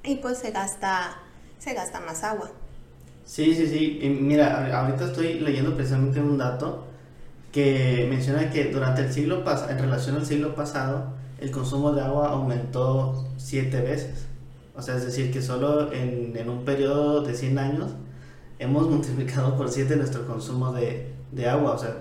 y 0.05 0.17
pues 0.17 0.39
se 0.39 0.53
gasta, 0.53 1.17
se 1.59 1.75
gasta 1.75 2.01
más 2.01 2.23
agua. 2.23 2.53
Sí, 3.25 3.55
sí, 3.57 3.67
sí. 3.67 3.99
Y 4.01 4.09
mira, 4.09 4.81
ahorita 4.81 5.07
estoy 5.07 5.41
leyendo 5.41 5.75
precisamente 5.75 6.21
un 6.21 6.39
dato 6.39 6.85
que 7.51 8.07
menciona 8.09 8.51
que 8.51 8.67
durante 8.67 9.03
el 9.03 9.13
siglo 9.13 9.43
pasado, 9.43 9.71
en 9.71 9.79
relación 9.79 10.17
al 10.17 10.27
siglo 10.27 10.55
pasado, 10.55 11.15
el 11.41 11.51
consumo 11.51 11.93
de 11.93 12.03
agua 12.03 12.29
aumentó 12.29 13.27
siete 13.39 13.81
veces. 13.81 14.27
O 14.77 14.83
sea, 14.83 14.95
es 14.95 15.05
decir, 15.05 15.33
que 15.33 15.43
solo 15.43 15.93
en, 15.93 16.37
en 16.37 16.49
un 16.49 16.65
periodo 16.65 17.23
de 17.23 17.35
100 17.35 17.59
años 17.59 17.91
hemos 18.61 18.87
multiplicado 18.91 19.57
por 19.57 19.69
7 19.69 19.97
nuestro 19.97 20.27
consumo 20.29 20.73
de, 20.73 21.16
de 21.33 21.49
agua. 21.49 21.73
O 21.73 21.79
sea, 21.79 21.97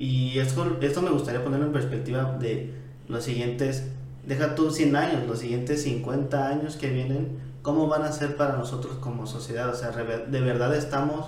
y 0.00 0.38
esto, 0.38 0.78
esto 0.80 1.02
me 1.02 1.10
gustaría 1.10 1.44
ponerlo 1.44 1.66
en 1.66 1.72
perspectiva 1.72 2.36
de 2.40 2.72
los 3.06 3.24
siguientes, 3.24 3.84
deja 4.26 4.54
tú 4.54 4.70
100 4.70 4.96
años, 4.96 5.26
los 5.28 5.40
siguientes 5.40 5.82
50 5.82 6.48
años 6.48 6.76
que 6.76 6.88
vienen, 6.90 7.38
¿cómo 7.62 7.86
van 7.88 8.04
a 8.04 8.12
ser 8.12 8.36
para 8.36 8.56
nosotros 8.56 8.94
como 9.00 9.26
sociedad? 9.26 9.68
O 9.68 9.74
sea, 9.74 9.90
¿de 9.90 10.40
verdad 10.40 10.74
estamos 10.74 11.26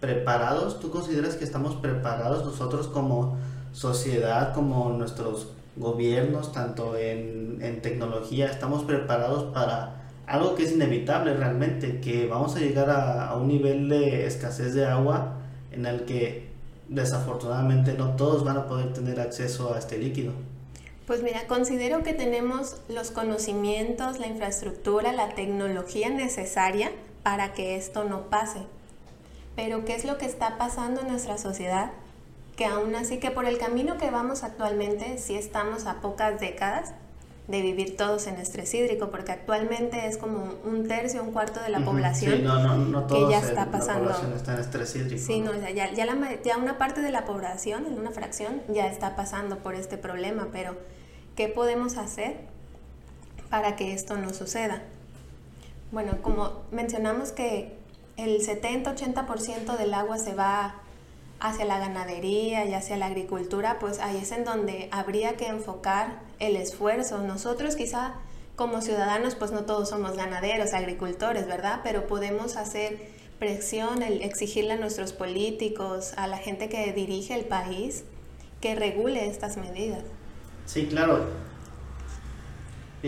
preparados? 0.00 0.80
¿Tú 0.80 0.90
consideras 0.90 1.36
que 1.36 1.44
estamos 1.44 1.76
preparados 1.76 2.44
nosotros 2.44 2.88
como 2.88 3.38
sociedad, 3.72 4.52
como 4.52 4.90
nuestros 4.90 5.48
gobiernos, 5.76 6.52
tanto 6.52 6.96
en, 6.96 7.60
en 7.62 7.80
tecnología, 7.80 8.50
estamos 8.50 8.84
preparados 8.84 9.44
para 9.54 10.02
algo 10.26 10.54
que 10.54 10.64
es 10.64 10.72
inevitable 10.72 11.34
realmente, 11.34 12.00
que 12.00 12.26
vamos 12.26 12.56
a 12.56 12.58
llegar 12.58 12.90
a, 12.90 13.28
a 13.28 13.36
un 13.36 13.48
nivel 13.48 13.88
de 13.88 14.26
escasez 14.26 14.74
de 14.74 14.84
agua 14.84 15.38
en 15.70 15.86
el 15.86 16.04
que 16.04 16.51
desafortunadamente 16.94 17.94
no 17.94 18.16
todos 18.16 18.44
van 18.44 18.56
a 18.56 18.66
poder 18.66 18.92
tener 18.92 19.20
acceso 19.20 19.74
a 19.74 19.78
este 19.78 19.98
líquido. 19.98 20.32
Pues 21.06 21.22
mira, 21.22 21.46
considero 21.48 22.02
que 22.02 22.12
tenemos 22.12 22.76
los 22.88 23.10
conocimientos, 23.10 24.20
la 24.20 24.28
infraestructura, 24.28 25.12
la 25.12 25.30
tecnología 25.30 26.10
necesaria 26.10 26.92
para 27.22 27.52
que 27.52 27.76
esto 27.76 28.04
no 28.04 28.30
pase. 28.30 28.60
Pero 29.56 29.84
¿qué 29.84 29.94
es 29.94 30.04
lo 30.04 30.16
que 30.18 30.26
está 30.26 30.58
pasando 30.58 31.00
en 31.00 31.08
nuestra 31.08 31.38
sociedad? 31.38 31.90
Que 32.56 32.66
aún 32.66 32.94
así 32.94 33.18
que 33.18 33.30
por 33.30 33.46
el 33.46 33.58
camino 33.58 33.98
que 33.98 34.10
vamos 34.10 34.44
actualmente, 34.44 35.18
si 35.18 35.34
estamos 35.34 35.86
a 35.86 36.00
pocas 36.00 36.40
décadas 36.40 36.92
de 37.48 37.60
vivir 37.60 37.96
todos 37.96 38.26
en 38.28 38.36
estrés 38.36 38.72
hídrico, 38.72 39.10
porque 39.10 39.32
actualmente 39.32 40.06
es 40.06 40.16
como 40.16 40.54
un 40.64 40.86
tercio, 40.86 41.22
un 41.22 41.32
cuarto 41.32 41.60
de 41.60 41.70
la 41.70 41.80
población 41.84 42.40
que 43.08 43.30
ya 43.30 43.40
está 43.40 43.70
pasando. 43.70 44.10
La 44.10 44.14
población 44.14 44.32
está 44.34 44.54
en 44.54 44.60
estrés 44.60 44.96
hídrico. 44.96 45.22
Sí, 45.24 45.40
no, 45.40 45.52
ya, 45.54 45.92
ya, 45.92 46.06
la, 46.06 46.42
ya 46.42 46.56
una 46.56 46.78
parte 46.78 47.00
de 47.00 47.10
la 47.10 47.24
población, 47.24 47.86
en 47.86 47.98
una 47.98 48.12
fracción, 48.12 48.62
ya 48.68 48.86
está 48.86 49.16
pasando 49.16 49.58
por 49.58 49.74
este 49.74 49.98
problema, 49.98 50.48
pero 50.52 50.76
¿qué 51.34 51.48
podemos 51.48 51.96
hacer 51.96 52.36
para 53.50 53.74
que 53.74 53.92
esto 53.92 54.16
no 54.16 54.32
suceda? 54.32 54.82
Bueno, 55.90 56.22
como 56.22 56.62
mencionamos 56.70 57.32
que 57.32 57.76
el 58.16 58.40
70-80% 58.40 59.76
del 59.76 59.94
agua 59.94 60.18
se 60.18 60.34
va 60.34 60.81
hacia 61.42 61.64
la 61.64 61.80
ganadería 61.80 62.64
y 62.66 62.72
hacia 62.72 62.96
la 62.96 63.06
agricultura, 63.06 63.78
pues 63.80 63.98
ahí 63.98 64.16
es 64.16 64.30
en 64.30 64.44
donde 64.44 64.88
habría 64.92 65.36
que 65.36 65.48
enfocar 65.48 66.20
el 66.38 66.54
esfuerzo. 66.54 67.18
Nosotros 67.18 67.74
quizá 67.74 68.14
como 68.54 68.80
ciudadanos, 68.80 69.34
pues 69.34 69.50
no 69.50 69.64
todos 69.64 69.88
somos 69.88 70.16
ganaderos, 70.16 70.72
agricultores, 70.72 71.48
¿verdad? 71.48 71.80
Pero 71.82 72.06
podemos 72.06 72.56
hacer 72.56 72.96
presión, 73.40 74.02
el 74.02 74.22
exigirle 74.22 74.74
a 74.74 74.76
nuestros 74.76 75.12
políticos, 75.12 76.12
a 76.16 76.28
la 76.28 76.38
gente 76.38 76.68
que 76.68 76.92
dirige 76.92 77.34
el 77.34 77.44
país, 77.44 78.04
que 78.60 78.76
regule 78.76 79.28
estas 79.28 79.56
medidas. 79.56 80.04
Sí, 80.64 80.86
claro. 80.86 81.26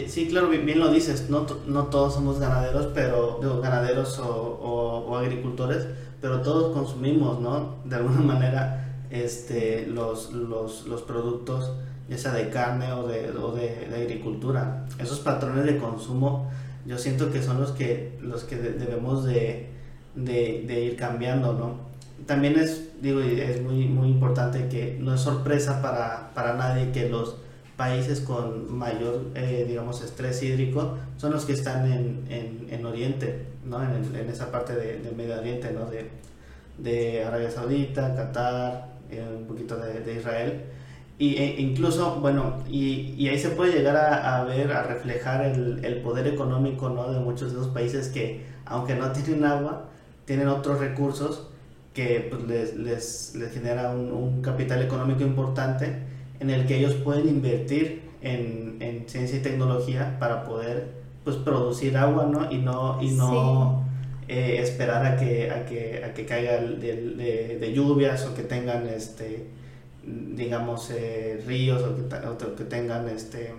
Sí, 0.09 0.27
claro, 0.27 0.49
bien, 0.49 0.81
lo 0.81 0.91
dices, 0.91 1.31
no, 1.31 1.47
no 1.69 1.85
todos 1.85 2.15
somos 2.15 2.41
ganaderos, 2.41 2.89
pero 2.95 3.39
ganaderos 3.63 4.19
o 4.19 5.17
agricultores, 5.17 5.87
pero 6.25 6.41
todos 6.41 6.73
consumimos, 6.73 7.39
¿no? 7.39 7.75
De 7.85 7.97
alguna 7.97 8.21
manera, 8.33 8.95
este, 9.11 9.87
los, 9.87 10.33
los, 10.33 10.87
los 10.87 11.03
productos, 11.03 11.75
ya 12.09 12.17
sea 12.17 12.33
de 12.33 12.49
carne 12.49 12.93
o 12.93 13.07
de, 13.07 13.31
o 13.33 13.53
de, 13.53 13.91
agricultura. 13.95 14.87
Esos 14.99 15.21
patrones 15.21 15.67
de 15.67 15.77
consumo, 15.77 16.51
yo 16.87 16.97
siento 16.97 17.31
que 17.31 17.43
son 17.43 17.61
los 17.61 17.73
que, 17.73 18.19
los 18.23 18.45
que 18.45 18.57
debemos 18.57 19.27
de, 19.27 19.69
de, 20.15 20.65
de, 20.67 20.81
ir 20.85 20.97
cambiando, 20.97 21.53
¿no? 21.53 21.75
También 22.25 22.59
es, 22.59 22.89
digo, 23.03 23.21
es 23.21 23.61
muy, 23.61 23.85
muy 23.85 24.09
importante 24.09 24.69
que 24.69 24.97
no 24.99 25.13
es 25.13 25.21
sorpresa 25.21 25.83
para, 25.83 26.33
para 26.33 26.55
nadie 26.55 26.91
que 26.91 27.11
los 27.11 27.37
países 27.77 28.21
con 28.21 28.73
mayor, 28.73 29.31
eh, 29.35 29.65
digamos, 29.67 30.03
estrés 30.03 30.43
hídrico 30.43 30.97
son 31.17 31.33
los 31.33 31.45
que 31.45 31.53
están 31.53 31.91
en, 31.91 32.25
en, 32.29 32.67
en 32.71 32.87
Oriente, 32.87 33.47
¿no? 33.65 33.83
En, 33.83 34.15
en, 34.15 34.29
esa 34.29 34.53
parte 34.53 34.75
de, 34.75 35.01
de, 35.01 35.11
Medio 35.11 35.39
Oriente, 35.39 35.73
¿no? 35.73 35.87
De, 35.87 36.11
de 36.79 37.25
Arabia 37.25 37.51
Saudita, 37.51 38.15
Qatar, 38.15 38.89
eh, 39.11 39.25
un 39.39 39.47
poquito 39.47 39.77
de, 39.77 40.01
de 40.01 40.15
Israel. 40.15 40.63
Y, 41.19 41.37
e 41.37 41.61
incluso, 41.61 42.17
bueno, 42.21 42.63
y, 42.69 43.15
y, 43.17 43.29
ahí 43.29 43.39
se 43.39 43.51
puede 43.51 43.73
llegar 43.73 43.97
a, 43.97 44.41
a 44.41 44.45
ver, 44.45 44.73
a 44.73 44.83
reflejar 44.85 45.45
el, 45.45 45.85
el, 45.85 46.03
poder 46.03 46.27
económico, 46.27 46.89
¿no? 46.91 47.13
De 47.13 47.21
muchos 47.21 47.53
de 47.53 47.61
esos 47.61 47.73
países 47.73 48.09
que, 48.09 48.45
aunque 48.67 48.95
no 48.95 49.11
tienen 49.13 49.45
agua, 49.45 49.87
tienen 50.27 50.49
otros 50.49 50.79
recursos 50.79 51.49
que 51.93 52.29
pues, 52.31 52.43
les, 52.45 52.77
les, 52.77 53.35
les 53.37 53.53
genera 53.53 53.91
un, 53.91 54.13
un 54.13 54.43
capital 54.43 54.83
económico 54.83 55.23
importante 55.23 56.14
en 56.45 56.51
el 56.51 56.67
que 56.67 56.77
ellos 56.77 56.95
pueden 56.95 57.27
invertir 57.29 58.03
en, 58.21 58.77
en 58.81 59.09
ciencia 59.09 59.39
y 59.39 59.43
tecnología 59.43 60.19
para 60.19 60.45
poder 60.45 60.89
pues 61.25 61.37
producir 61.37 61.97
agua 61.97 62.27
¿no? 62.27 62.53
y 62.53 62.59
no, 62.59 63.03
y 63.03 63.11
no 63.13 63.83
eh, 64.29 64.59
esperar 64.61 65.07
a 65.07 65.17
que, 65.17 65.51
a 65.51 65.65
que, 65.65 66.05
a 66.05 66.13
que 66.13 66.27
caiga 66.27 66.59
de, 66.59 67.59
de, 67.59 67.73
lluvias 67.73 68.27
o 68.27 68.35
que 68.35 68.43
tengan 68.43 68.87
este 68.87 69.47
digamos 70.03 70.91
eh, 70.91 71.43
ríos 71.47 71.83
o 71.83 71.97
que, 71.97 72.55
que 72.57 72.65
tengan 72.65 73.09
este 73.09 73.55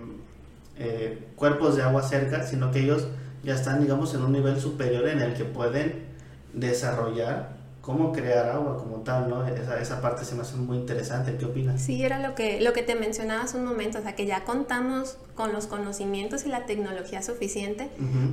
eh, 0.78 1.18
cuerpos 1.34 1.74
de 1.76 1.82
agua 1.82 2.02
cerca 2.02 2.44
sino 2.44 2.70
que 2.70 2.80
ellos 2.80 3.08
ya 3.42 3.54
están 3.54 3.80
digamos 3.80 4.14
en 4.14 4.22
un 4.22 4.32
nivel 4.32 4.60
superior 4.60 5.08
en 5.08 5.20
el 5.20 5.34
que 5.34 5.44
pueden 5.44 6.06
desarrollar 6.52 7.56
cómo 7.86 8.12
crear 8.12 8.48
agua 8.48 8.78
como 8.78 8.96
tal, 8.96 9.30
¿no? 9.30 9.46
Esa, 9.46 9.80
esa 9.80 10.00
parte 10.00 10.24
se 10.24 10.34
me 10.34 10.42
hace 10.42 10.56
muy 10.56 10.76
interesante. 10.76 11.36
¿Qué 11.36 11.44
opinas? 11.44 11.80
Sí, 11.80 12.02
era 12.02 12.18
lo 12.18 12.34
que, 12.34 12.60
lo 12.60 12.72
que 12.72 12.82
te 12.82 12.96
mencionaba 12.96 13.44
hace 13.44 13.58
un 13.58 13.64
momento, 13.64 14.00
o 14.00 14.02
sea, 14.02 14.16
que 14.16 14.26
ya 14.26 14.42
contamos 14.42 15.16
con 15.36 15.52
los 15.52 15.68
conocimientos 15.68 16.44
y 16.46 16.48
la 16.48 16.66
tecnología 16.66 17.22
suficiente, 17.22 17.88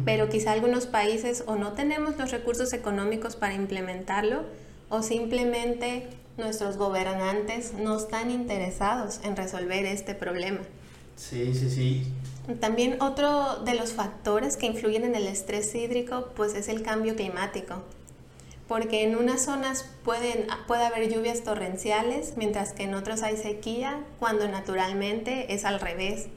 pero 0.06 0.28
quizá 0.28 0.54
algunos 0.54 0.88
países 0.88 1.44
o 1.46 1.56
no 1.56 1.74
tenemos 1.74 2.18
los 2.18 2.32
recursos 2.32 2.74
económicos 2.74 3.36
para 3.36 3.54
implementarlo 3.54 4.42
o 4.90 5.04
simplemente 5.04 6.08
nuestros 6.36 6.78
gobernantes 6.78 7.74
no 7.76 7.98
están 7.98 8.32
interesados 8.32 9.20
en 9.24 9.36
resolver 9.36 9.86
este 9.86 10.16
problema. 10.16 10.62
Sí, 11.16 11.54
sí, 11.54 11.70
sí. 11.70 12.08
También 12.60 13.00
otro 13.04 13.58
de 13.64 13.76
los 13.76 13.94
factores 13.94 14.58
que 14.58 14.66
influyen 14.66 15.04
en 15.04 15.14
el 15.14 15.28
estrés 15.28 15.76
hídrico 15.76 16.30
pues 16.36 16.56
es 16.56 16.70
el 16.70 16.82
cambio 16.82 17.16
climático 17.16 17.84
porque 18.68 19.04
en 19.04 19.16
unas 19.16 19.44
zonas 19.44 19.86
pueden, 20.04 20.48
puede 20.68 20.86
haber 20.86 21.12
lluvias 21.12 21.44
torrenciales, 21.44 22.34
mientras 22.38 22.74
que 22.74 22.84
en 22.84 22.94
otras 22.94 23.24
hay 23.24 23.38
sequía, 23.38 24.04
cuando 24.20 24.48
naturalmente 24.48 25.54
es 25.54 25.66
al 25.66 25.80
revés. 25.80 26.28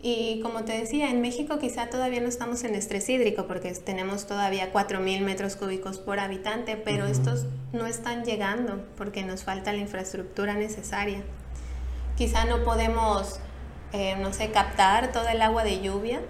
Y 0.00 0.40
como 0.42 0.64
te 0.64 0.78
decía, 0.78 1.10
en 1.10 1.20
México 1.20 1.58
quizá 1.58 1.90
todavía 1.90 2.20
no 2.20 2.28
estamos 2.28 2.62
en 2.62 2.76
estrés 2.76 3.08
hídrico 3.08 3.46
porque 3.48 3.72
tenemos 3.72 4.26
todavía 4.26 4.72
4.000 4.72 5.22
metros 5.22 5.56
cúbicos 5.56 5.98
por 5.98 6.20
habitante, 6.20 6.76
pero 6.76 7.06
estos 7.06 7.46
no 7.72 7.86
están 7.86 8.24
llegando 8.24 8.84
porque 8.96 9.24
nos 9.24 9.42
falta 9.42 9.72
la 9.72 9.78
infraestructura 9.78 10.54
necesaria. 10.54 11.24
Quizá 12.16 12.44
no 12.44 12.62
podemos, 12.62 13.40
eh, 13.92 14.14
no 14.20 14.32
sé, 14.32 14.52
captar 14.52 15.10
todo 15.10 15.28
el 15.28 15.42
agua 15.42 15.64
de 15.64 15.80
lluvia 15.80 16.20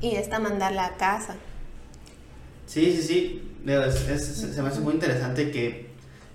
y 0.00 0.16
esta 0.16 0.38
mandarla 0.38 0.86
a 0.86 0.96
casa. 0.96 1.36
Sí, 2.66 2.92
sí, 2.92 3.02
sí 3.02 3.49
se 3.64 4.62
me 4.62 4.68
hace 4.68 4.80
muy 4.80 4.94
interesante 4.94 5.50
que, 5.50 5.90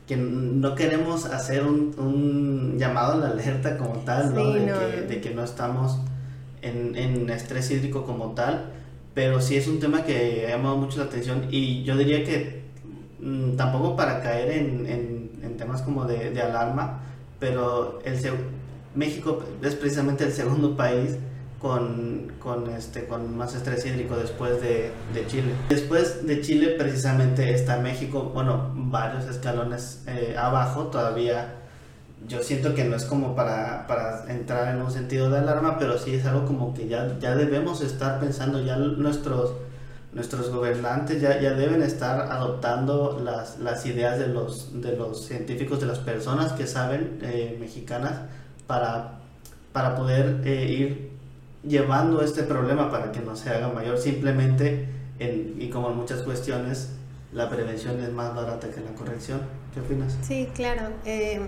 que 0.07 0.15
no 0.17 0.75
queremos 0.75 1.25
hacer 1.25 1.63
un, 1.63 1.95
un, 1.97 2.77
llamado 2.77 3.13
a 3.13 3.15
la 3.17 3.27
alerta 3.29 3.77
como 3.77 3.95
tal, 3.99 4.35
¿no? 4.35 4.51
de, 4.51 5.21
Que, 5.21 5.33
no 5.33 5.43
estamos 5.43 5.99
en, 6.61 6.95
en, 6.95 7.29
estrés 7.29 7.71
hídrico 7.71 8.05
como 8.05 8.31
tal, 8.31 8.71
pero 9.13 9.41
sí 9.41 9.55
es 9.55 9.67
un 9.67 9.79
tema 9.79 10.03
que 10.03 10.45
ha 10.47 10.51
llamado 10.51 10.77
mucho 10.77 10.99
la 10.99 11.05
atención 11.05 11.47
y 11.49 11.83
yo 11.83 11.97
diría 11.97 12.23
que 12.23 12.63
mm, 13.19 13.55
tampoco 13.55 13.95
para 13.95 14.21
caer 14.21 14.51
en, 14.51 14.85
en, 14.85 15.31
en 15.41 15.57
temas 15.57 15.81
como 15.81 16.05
de, 16.05 16.31
de, 16.31 16.41
alarma, 16.41 17.01
pero 17.39 17.99
el, 18.05 18.17
México 18.93 19.43
es 19.61 19.75
precisamente 19.75 20.23
el 20.23 20.31
segundo 20.31 20.75
país 20.75 21.17
con, 21.65 22.31
con, 22.37 22.69
este, 22.69 23.07
con 23.07 23.35
más 23.35 23.55
estrés 23.55 23.83
hídrico 23.87 24.15
después 24.15 24.61
de, 24.61 24.91
de, 25.15 25.25
Chile. 25.25 25.51
Después 25.67 26.27
de 26.27 26.39
Chile 26.41 26.75
precisamente 26.77 27.55
está 27.55 27.79
México, 27.79 28.29
bueno, 28.35 28.71
varios 28.75 29.25
escalones 29.25 30.03
eh, 30.05 30.35
abajo, 30.37 30.83
todavía 30.89 31.55
yo 32.27 32.43
siento 32.43 32.75
que 32.75 32.83
no 32.83 32.95
es 32.95 33.05
como 33.05 33.35
para, 33.35 33.87
para, 33.87 34.31
entrar 34.31 34.75
en 34.75 34.83
un 34.83 34.91
sentido 34.91 35.31
de 35.31 35.39
alarma, 35.39 35.79
pero 35.79 35.97
sí 35.97 36.13
es 36.13 36.27
algo 36.27 36.45
como 36.45 36.71
que 36.75 36.87
ya, 36.87 37.17
ya 37.19 37.35
debemos 37.35 37.81
estar 37.81 38.19
pensando, 38.19 38.61
ya 38.63 38.75
nuestros, 38.75 39.53
nuestros 40.13 40.51
gobernantes 40.51 41.19
ya, 41.19 41.41
ya 41.41 41.55
deben 41.55 41.81
estar 41.81 42.31
adoptando 42.31 43.19
las, 43.23 43.57
las 43.57 43.87
ideas 43.87 44.19
de 44.19 44.27
los, 44.27 44.79
de 44.83 44.95
los 44.95 45.25
científicos, 45.25 45.79
de 45.79 45.87
las 45.87 45.97
personas 45.97 46.51
que 46.51 46.67
saben 46.67 47.17
eh, 47.23 47.57
mexicanas, 47.59 48.19
para, 48.67 49.13
para 49.73 49.95
poder 49.95 50.41
eh, 50.45 50.71
ir 50.71 51.14
llevando 51.67 52.21
este 52.21 52.43
problema 52.43 52.89
para 52.91 53.11
que 53.11 53.19
no 53.19 53.35
se 53.35 53.49
haga 53.49 53.69
mayor, 53.69 53.97
simplemente, 53.97 54.87
en, 55.19 55.55
y 55.59 55.69
como 55.69 55.89
en 55.89 55.97
muchas 55.97 56.21
cuestiones, 56.21 56.91
la 57.31 57.49
prevención 57.49 57.99
es 58.01 58.11
más 58.11 58.35
barata 58.35 58.69
que 58.69 58.81
la 58.81 58.91
corrección. 58.91 59.41
¿Qué 59.73 59.79
opinas? 59.81 60.17
Sí, 60.21 60.49
claro. 60.53 60.89
Eh, 61.05 61.47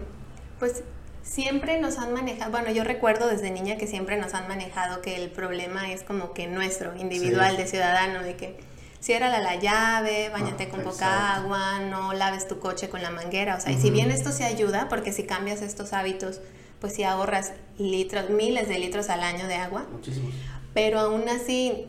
pues 0.60 0.84
siempre 1.24 1.80
nos 1.80 1.98
han 1.98 2.14
manejado, 2.14 2.52
bueno, 2.52 2.72
yo 2.72 2.84
recuerdo 2.84 3.28
desde 3.28 3.52
niña 3.52 3.78
que 3.78 3.88
siempre 3.88 4.18
nos 4.18 4.34
han 4.34 4.48
manejado 4.48 5.02
que 5.02 5.16
el 5.16 5.30
problema 5.30 5.92
es 5.92 6.04
como 6.04 6.34
que 6.34 6.48
nuestro, 6.48 6.96
individual, 6.96 7.58
de 7.58 7.68
ciudadano, 7.68 8.24
de 8.24 8.36
que 8.36 8.60
ciérrala 9.02 9.40
la 9.40 9.56
llave, 9.56 10.30
bañate 10.30 10.66
Ah, 10.66 10.70
con 10.70 10.82
poca 10.82 11.36
agua, 11.36 11.80
no 11.80 12.14
laves 12.14 12.48
tu 12.48 12.60
coche 12.60 12.90
con 12.90 13.04
la 13.04 13.12
manguera, 13.12 13.56
o 13.56 13.60
sea, 13.60 13.72
y 13.72 13.78
si 13.78 13.92
bien 13.92 14.10
esto 14.12 14.32
sí 14.32 14.44
ayuda, 14.44 14.88
porque 14.90 15.12
si 15.12 15.24
cambias 15.24 15.62
estos 15.62 15.94
hábitos, 15.94 16.42
pues 16.80 16.94
sí 16.96 17.04
ahorras 17.04 17.54
litros, 17.78 18.30
miles 18.30 18.68
de 18.68 18.80
litros 18.80 19.10
al 19.10 19.22
año 19.22 19.48
de 19.48 19.56
agua, 19.56 19.86
Muchísimo. 19.92 20.30
pero 20.74 21.00
aún 21.00 21.28
así 21.30 21.86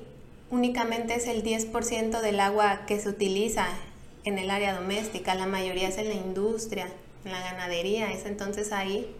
únicamente 0.51 1.15
es 1.15 1.27
el 1.27 1.43
10% 1.43 2.21
del 2.21 2.41
agua 2.41 2.87
que 2.87 2.99
se 3.01 3.09
utiliza 3.09 3.67
en 4.25 4.39
el 4.39 4.51
área 4.51 4.75
doméstica, 4.75 5.35
la 5.35 5.47
mayoría 5.47 5.89
es 5.89 5.99
en 5.99 6.09
la 6.09 6.15
industria, 6.15 6.89
en 7.25 7.33
la 7.33 7.41
ganadería, 7.41 8.13
es 8.13 8.27
entonces 8.27 8.73
ahí 8.73 9.15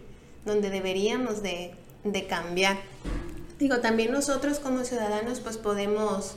donde 0.45 0.69
deberíamos 0.69 1.41
de, 1.43 1.73
de 2.03 2.27
cambiar. 2.27 2.77
Digo, 3.59 3.79
también 3.79 4.11
nosotros 4.11 4.59
como 4.59 4.83
ciudadanos 4.85 5.39
pues 5.41 5.57
podemos, 5.57 6.35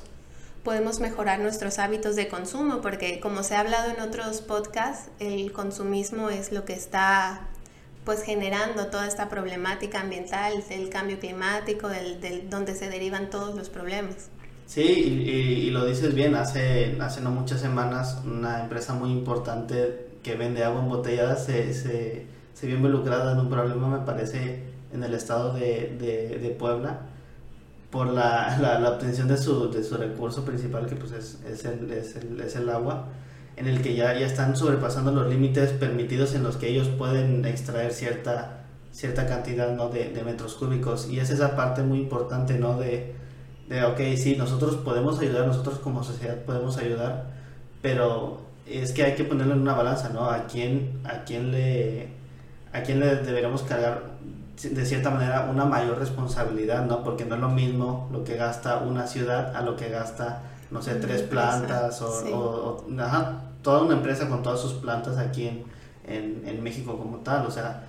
podemos 0.64 1.00
mejorar 1.00 1.38
nuestros 1.38 1.78
hábitos 1.78 2.16
de 2.16 2.28
consumo, 2.28 2.80
porque 2.80 3.20
como 3.20 3.42
se 3.42 3.54
ha 3.54 3.60
hablado 3.60 3.90
en 3.90 4.00
otros 4.00 4.40
podcasts, 4.40 5.08
el 5.20 5.52
consumismo 5.52 6.30
es 6.30 6.50
lo 6.52 6.64
que 6.64 6.72
está 6.72 7.48
pues 8.04 8.23
generando 8.23 8.87
toda 8.88 9.06
esta 9.06 9.28
problemática 9.28 10.00
ambiental, 10.00 10.64
el 10.71 10.88
cambio 10.90 11.18
climático, 11.21 11.88
del, 11.88 12.21
del- 12.21 12.50
donde 12.50 12.75
se 12.75 12.88
derivan 12.90 13.30
todos 13.30 13.54
los 13.54 13.68
problemas. 13.71 14.30
Sí, 14.66 14.80
y 14.82 15.71
lo 15.71 15.85
dices 15.85 16.14
bien, 16.14 16.35
hace, 16.35 16.97
hace 17.00 17.21
no 17.21 17.30
muchas 17.30 17.61
semanas 17.61 18.23
una 18.25 18.61
empresa 18.62 18.94
muy 18.94 19.11
importante 19.11 20.06
que 20.23 20.35
vende 20.37 20.64
agua 20.64 20.80
embotellada 20.80 21.37
se, 21.37 21.75
se, 21.75 22.26
se 22.54 22.66
vio 22.66 22.76
involucrada 22.76 23.32
en 23.32 23.40
un 23.40 23.50
problema, 23.50 23.88
me 23.88 24.04
parece, 24.06 24.62
en 24.92 25.02
el 25.02 25.14
estado 25.14 25.52
de, 25.52 25.97
de, 25.99 26.38
de 26.38 26.50
Puebla 26.50 27.00
por 27.90 28.09
la, 28.09 28.59
la, 28.62 28.78
la 28.80 28.90
obtención 28.90 29.28
de 29.28 29.37
su, 29.38 29.71
de 29.71 29.85
su 29.85 29.97
recurso 29.97 30.44
principal, 30.44 30.87
que 30.87 30.97
pues 30.97 31.12
es, 31.12 31.40
es, 31.47 31.64
el, 31.64 31.90
es, 31.92 32.16
el, 32.16 32.40
es 32.40 32.56
el 32.56 32.68
agua, 32.71 33.09
en 33.56 33.66
el 33.66 33.82
que 33.82 33.94
ya, 33.94 34.18
ya 34.18 34.26
están 34.26 34.56
sobrepasando 34.56 35.12
los 35.12 35.28
límites 35.28 35.71
permitidos 35.71 36.35
en 36.35 36.42
los 36.42 36.56
que 36.56 36.68
ellos 36.68 36.88
pueden 36.88 37.44
extraer 37.44 37.92
cierta, 37.92 38.64
cierta 38.92 39.26
cantidad 39.26 39.75
¿no? 39.75 39.88
de, 39.88 40.11
de 40.11 40.23
metros 40.25 40.54
cúbicos. 40.54 41.09
Y 41.09 41.21
es 41.21 41.30
esa 41.30 41.54
parte 41.56 41.82
muy 41.82 42.00
importante, 42.00 42.59
¿no? 42.59 42.78
De, 42.78 43.14
de, 43.68 43.85
ok, 43.85 44.00
sí, 44.16 44.37
nosotros 44.37 44.76
podemos 44.76 45.18
ayudar, 45.21 45.47
nosotros 45.47 45.78
como 45.78 46.02
sociedad 46.02 46.37
podemos 46.44 46.76
ayudar, 46.78 47.26
pero 47.80 48.40
es 48.66 48.92
que 48.92 49.04
hay 49.04 49.14
que 49.14 49.25
ponerlo 49.25 49.54
en 49.54 49.61
una 49.61 49.75
balanza, 49.75 50.09
¿no? 50.11 50.30
¿A 50.30 50.47
quién, 50.47 51.00
a 51.04 51.25
quién, 51.25 51.52
le, 51.52 52.09
a 52.73 52.82
quién 52.82 53.00
le 53.00 53.16
deberíamos 53.16 53.62
cargar 53.62 54.12
de 54.62 54.87
cierta 54.87 55.11
manera 55.11 55.49
una 55.50 55.64
mayor 55.64 55.99
responsabilidad, 55.99 56.87
¿no? 56.87 57.02
Porque 57.02 57.25
no 57.25 57.35
es 57.35 57.40
lo 57.40 57.49
mismo 57.49 58.09
lo 58.12 58.25
que 58.25 58.37
gasta 58.37 58.78
una 58.78 59.06
ciudad 59.06 59.56
a 59.56 59.62
lo 59.62 59.76
que 59.76 59.88
gasta, 59.88 60.42
no 60.73 60.83
sé, 60.83 60.95
tres 60.97 61.23
plantas 61.23 62.00
o, 62.02 62.21
sí. 62.23 62.31
o- 62.33 62.85
o- 62.88 63.00
ajá, 63.00 63.43
toda 63.62 63.83
una 63.83 63.95
empresa 63.95 64.29
con 64.29 64.43
todas 64.43 64.61
sus 64.61 64.73
plantas 64.75 65.19
aquí 65.19 65.47
en, 65.49 65.64
en, 66.07 66.43
en 66.47 66.62
México 66.62 66.97
como 66.99 67.19
tal, 67.19 67.47
o 67.47 67.50
sea, 67.50 67.85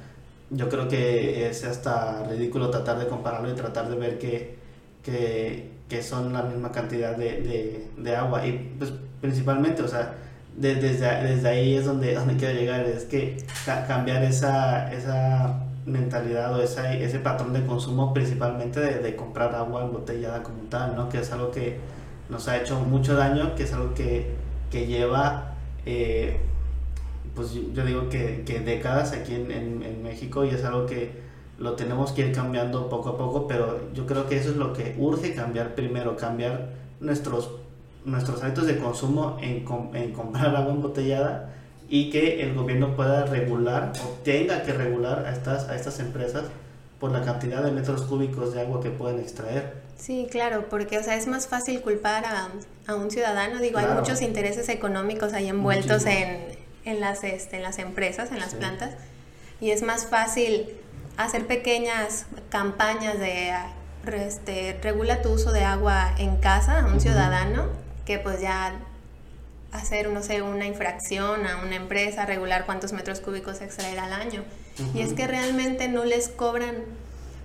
yo 0.51 0.69
creo 0.69 0.87
que 0.87 1.49
es 1.49 1.63
hasta 1.63 2.23
ridículo 2.25 2.69
tratar 2.69 2.99
de 2.99 3.07
compararlo 3.07 3.49
y 3.49 3.53
tratar 3.53 3.89
de 3.89 3.95
ver 3.95 4.19
que, 4.19 4.57
que, 5.03 5.71
que 5.89 6.03
son 6.03 6.31
la 6.33 6.43
misma 6.43 6.71
cantidad 6.71 7.15
de, 7.15 7.41
de, 7.41 7.87
de 7.97 8.15
agua 8.15 8.45
y 8.45 8.75
pues 8.77 8.91
principalmente, 9.21 9.81
o 9.81 9.87
sea, 9.87 10.15
de- 10.57 10.75
desde, 10.75 11.07
desde 11.23 11.49
ahí 11.49 11.75
es 11.75 11.85
donde, 11.85 12.13
donde 12.19 12.35
quiero 12.37 12.53
llegar, 12.59 12.81
es 12.81 13.05
que 13.05 13.37
ca- 13.65 13.87
cambiar 13.87 14.23
esa, 14.23 14.91
esa 14.93 15.59
mentalidad 15.85 16.53
o 16.55 16.61
esa, 16.61 16.93
ese 16.93 17.19
patrón 17.19 17.53
de 17.53 17.65
consumo 17.65 18.13
principalmente 18.13 18.79
de, 18.79 18.99
de 18.99 19.15
comprar 19.15 19.53
agua 19.55 19.83
embotellada 19.83 20.43
como 20.43 20.59
tal, 20.69 20.95
¿no? 20.95 21.09
Que 21.09 21.19
es 21.19 21.31
algo 21.31 21.51
que 21.51 21.77
nos 22.33 22.47
ha 22.47 22.57
hecho 22.57 22.79
mucho 22.79 23.15
daño, 23.15 23.55
que 23.55 23.63
es 23.63 23.73
algo 23.73 23.93
que, 23.93 24.31
que 24.71 24.87
lleva, 24.87 25.53
eh, 25.85 26.39
pues 27.35 27.53
yo 27.53 27.85
digo 27.85 28.09
que, 28.09 28.43
décadas 28.65 29.13
aquí 29.13 29.35
en, 29.35 29.51
en, 29.51 29.83
en 29.83 30.03
México 30.03 30.43
y 30.43 30.49
es 30.49 30.63
algo 30.65 30.85
que 30.85 31.23
lo 31.59 31.73
tenemos 31.73 32.11
que 32.11 32.27
ir 32.27 32.33
cambiando 32.33 32.89
poco 32.89 33.09
a 33.09 33.17
poco, 33.17 33.47
pero 33.47 33.79
yo 33.93 34.05
creo 34.05 34.27
que 34.27 34.37
eso 34.37 34.49
es 34.49 34.57
lo 34.57 34.73
que 34.73 34.95
urge 34.97 35.33
cambiar 35.35 35.75
primero, 35.75 36.17
cambiar 36.17 36.71
nuestros, 36.99 37.51
nuestros 38.03 38.43
hábitos 38.43 38.65
de 38.65 38.77
consumo 38.77 39.37
en, 39.41 39.65
en 39.93 40.11
comprar 40.11 40.55
agua 40.55 40.73
embotellada 40.73 41.53
y 41.87 42.09
que 42.09 42.41
el 42.41 42.55
gobierno 42.55 42.95
pueda 42.95 43.25
regular 43.25 43.93
o 44.03 44.09
tenga 44.23 44.63
que 44.63 44.73
regular 44.73 45.25
a 45.27 45.31
estas, 45.31 45.69
a 45.69 45.75
estas 45.75 45.99
empresas 45.99 46.45
por 47.03 47.11
la 47.11 47.21
cantidad 47.21 47.61
de 47.61 47.69
metros 47.69 48.03
cúbicos 48.03 48.53
de 48.53 48.61
agua 48.61 48.79
que 48.81 48.89
pueden 48.89 49.19
extraer. 49.19 49.73
Sí, 49.97 50.25
claro, 50.31 50.69
porque 50.69 50.97
o 50.97 51.03
sea, 51.03 51.17
es 51.17 51.27
más 51.27 51.49
fácil 51.49 51.81
culpar 51.81 52.23
a, 52.25 52.47
a 52.87 52.95
un 52.95 53.11
ciudadano. 53.11 53.59
Digo, 53.59 53.77
hay 53.77 53.83
Claro. 53.87 53.99
muchos 53.99 54.21
intereses 54.21 54.69
económicos 54.69 55.33
ahí 55.33 55.49
envueltos 55.49 56.05
en, 56.05 56.37
en, 56.85 57.01
las, 57.01 57.25
este, 57.25 57.57
en 57.57 57.63
las 57.63 57.77
empresas, 57.79 58.31
en 58.31 58.39
las 58.39 58.51
Sí. 58.51 58.55
plantas, 58.55 58.91
y 59.59 59.71
es 59.71 59.81
más 59.81 60.05
fácil 60.05 60.69
hacer 61.17 61.45
pequeñas 61.45 62.25
campañas 62.49 63.19
de 63.19 63.51
este, 64.13 64.79
regula 64.81 65.21
tu 65.21 65.31
uso 65.31 65.51
de 65.51 65.65
agua 65.65 66.15
en 66.17 66.37
casa 66.37 66.79
a 66.79 66.85
un 66.85 67.01
ciudadano 67.01 67.65
que 68.05 68.17
pues 68.17 68.39
ya 68.39 68.75
hacer, 69.73 70.07
no 70.07 70.23
sé, 70.23 70.41
una 70.41 70.67
infracción 70.67 71.47
a 71.47 71.57
una 71.63 71.75
empresa, 71.75 72.25
regular 72.25 72.65
cuántos 72.65 72.93
metros 72.93 73.19
cúbicos 73.19 73.59
extraer 73.59 73.99
al 73.99 74.13
año. 74.13 74.45
Y 74.93 75.01
es 75.01 75.13
que 75.13 75.27
realmente 75.27 75.87
no 75.87 76.05
les 76.05 76.29
cobran 76.29 76.77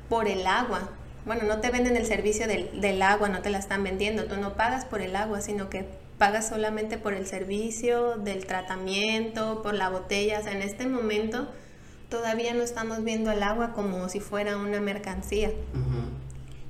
por 0.09 0.29
el 0.29 0.47
agua. 0.47 0.91
Bueno, 1.27 1.43
no 1.45 1.61
te 1.61 1.71
venden 1.71 1.97
el 1.97 2.07
servicio 2.07 2.47
del, 2.47 2.81
del 2.81 3.03
agua, 3.03 3.29
no 3.29 3.43
te 3.43 3.51
la 3.51 3.59
están 3.59 3.83
vendiendo. 3.83 4.25
Tú 4.25 4.37
no 4.37 4.55
pagas 4.55 4.85
por 4.85 5.03
el 5.03 5.15
agua, 5.15 5.41
sino 5.41 5.69
que 5.69 5.85
pagas 6.19 6.49
solamente 6.49 6.99
por 6.99 7.15
el 7.15 7.27
servicio, 7.27 8.17
del 8.17 8.47
tratamiento, 8.47 9.63
por 9.63 9.75
la 9.75 9.89
botella. 9.89 10.41
O 10.41 10.43
sea, 10.43 10.53
en 10.53 10.63
este 10.63 10.87
momento 10.87 11.49
todavía 12.09 12.55
no 12.55 12.63
estamos 12.63 13.05
viendo 13.05 13.31
el 13.31 13.43
agua 13.43 13.73
como 13.73 14.09
si 14.09 14.21
fuera 14.21 14.57
una 14.57 14.81
mercancía. 14.81 15.51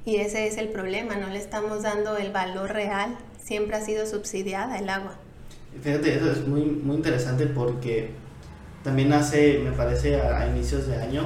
Y 0.04 0.16
ese 0.16 0.46
es 0.46 0.56
el 0.56 0.68
problema, 0.68 1.16
no 1.16 1.28
le 1.28 1.38
estamos 1.38 1.82
dando 1.82 2.16
el 2.16 2.32
valor 2.32 2.72
real. 2.72 3.16
Siempre 3.42 3.76
ha 3.76 3.80
sido 3.80 4.06
subsidiada 4.06 4.78
el 4.78 4.88
agua. 4.88 5.16
Fíjate, 5.82 6.16
eso 6.16 6.32
es 6.32 6.46
muy, 6.46 6.62
muy 6.62 6.96
interesante 6.96 7.46
porque 7.46 8.10
también 8.88 9.12
hace, 9.12 9.58
me 9.62 9.72
parece, 9.72 10.20
a, 10.20 10.40
a 10.40 10.46
inicios 10.48 10.86
de 10.86 10.96
año, 10.96 11.24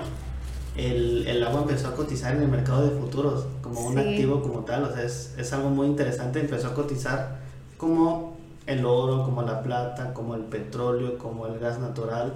el, 0.76 1.26
el 1.28 1.42
agua 1.44 1.60
empezó 1.62 1.88
a 1.88 1.94
cotizar 1.94 2.34
en 2.34 2.42
el 2.42 2.48
mercado 2.48 2.88
de 2.88 2.98
futuros 2.98 3.46
como 3.62 3.86
un 3.86 3.94
Sí. 3.94 4.00
activo 4.00 4.42
como 4.42 4.60
tal. 4.64 4.84
O 4.84 4.92
sea, 4.92 5.04
es, 5.04 5.34
es 5.38 5.52
algo 5.52 5.68
muy 5.70 5.86
interesante. 5.86 6.40
Empezó 6.40 6.68
a 6.68 6.74
cotizar 6.74 7.38
como 7.76 8.36
el 8.66 8.84
oro, 8.84 9.22
como 9.24 9.42
la 9.42 9.62
plata, 9.62 10.12
como 10.12 10.34
el 10.34 10.42
petróleo, 10.42 11.18
como 11.18 11.46
el 11.46 11.58
gas 11.60 11.78
natural. 11.78 12.32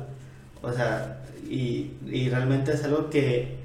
O 0.62 0.72
sea, 0.72 1.24
y, 1.48 1.92
y 2.06 2.28
realmente 2.30 2.72
es 2.72 2.84
algo 2.84 3.10
que, 3.10 3.58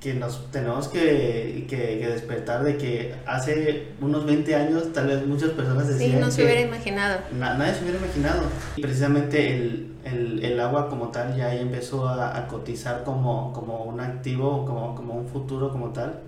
que 0.00 0.14
nos 0.14 0.50
tenemos 0.50 0.88
que, 0.88 1.66
que- 1.68 1.98
que 2.00 2.08
despertar 2.08 2.64
de 2.64 2.76
que 2.78 3.14
hace 3.26 3.88
unos 4.00 4.24
20 4.24 4.54
años 4.54 4.92
tal 4.94 5.08
vez 5.08 5.26
muchas 5.26 5.50
personas 5.50 5.86
Sí, 5.88 5.92
decían 5.92 6.20
no 6.20 6.30
se 6.30 6.42
hubiera 6.44 6.62
imaginado. 6.62 7.18
Na- 7.38 7.54
nadie 7.58 7.74
se 7.74 7.82
hubiera 7.82 7.98
imaginado. 7.98 8.42
Y 8.76 8.80
precisamente 8.82 9.54
el, 9.54 9.92
el, 10.04 10.42
el 10.44 10.58
agua 10.58 10.88
como 10.88 11.08
tal 11.08 11.36
ya 11.36 11.48
ahí 11.48 11.60
empezó 11.60 12.08
a, 12.08 12.34
a 12.38 12.46
cotizar 12.48 13.04
como, 13.04 13.52
como 13.52 13.84
un 13.84 14.00
activo, 14.00 14.64
como, 14.64 14.94
como 14.94 15.14
un 15.14 15.28
futuro 15.28 15.70
como 15.70 15.90
tal. 15.90 16.20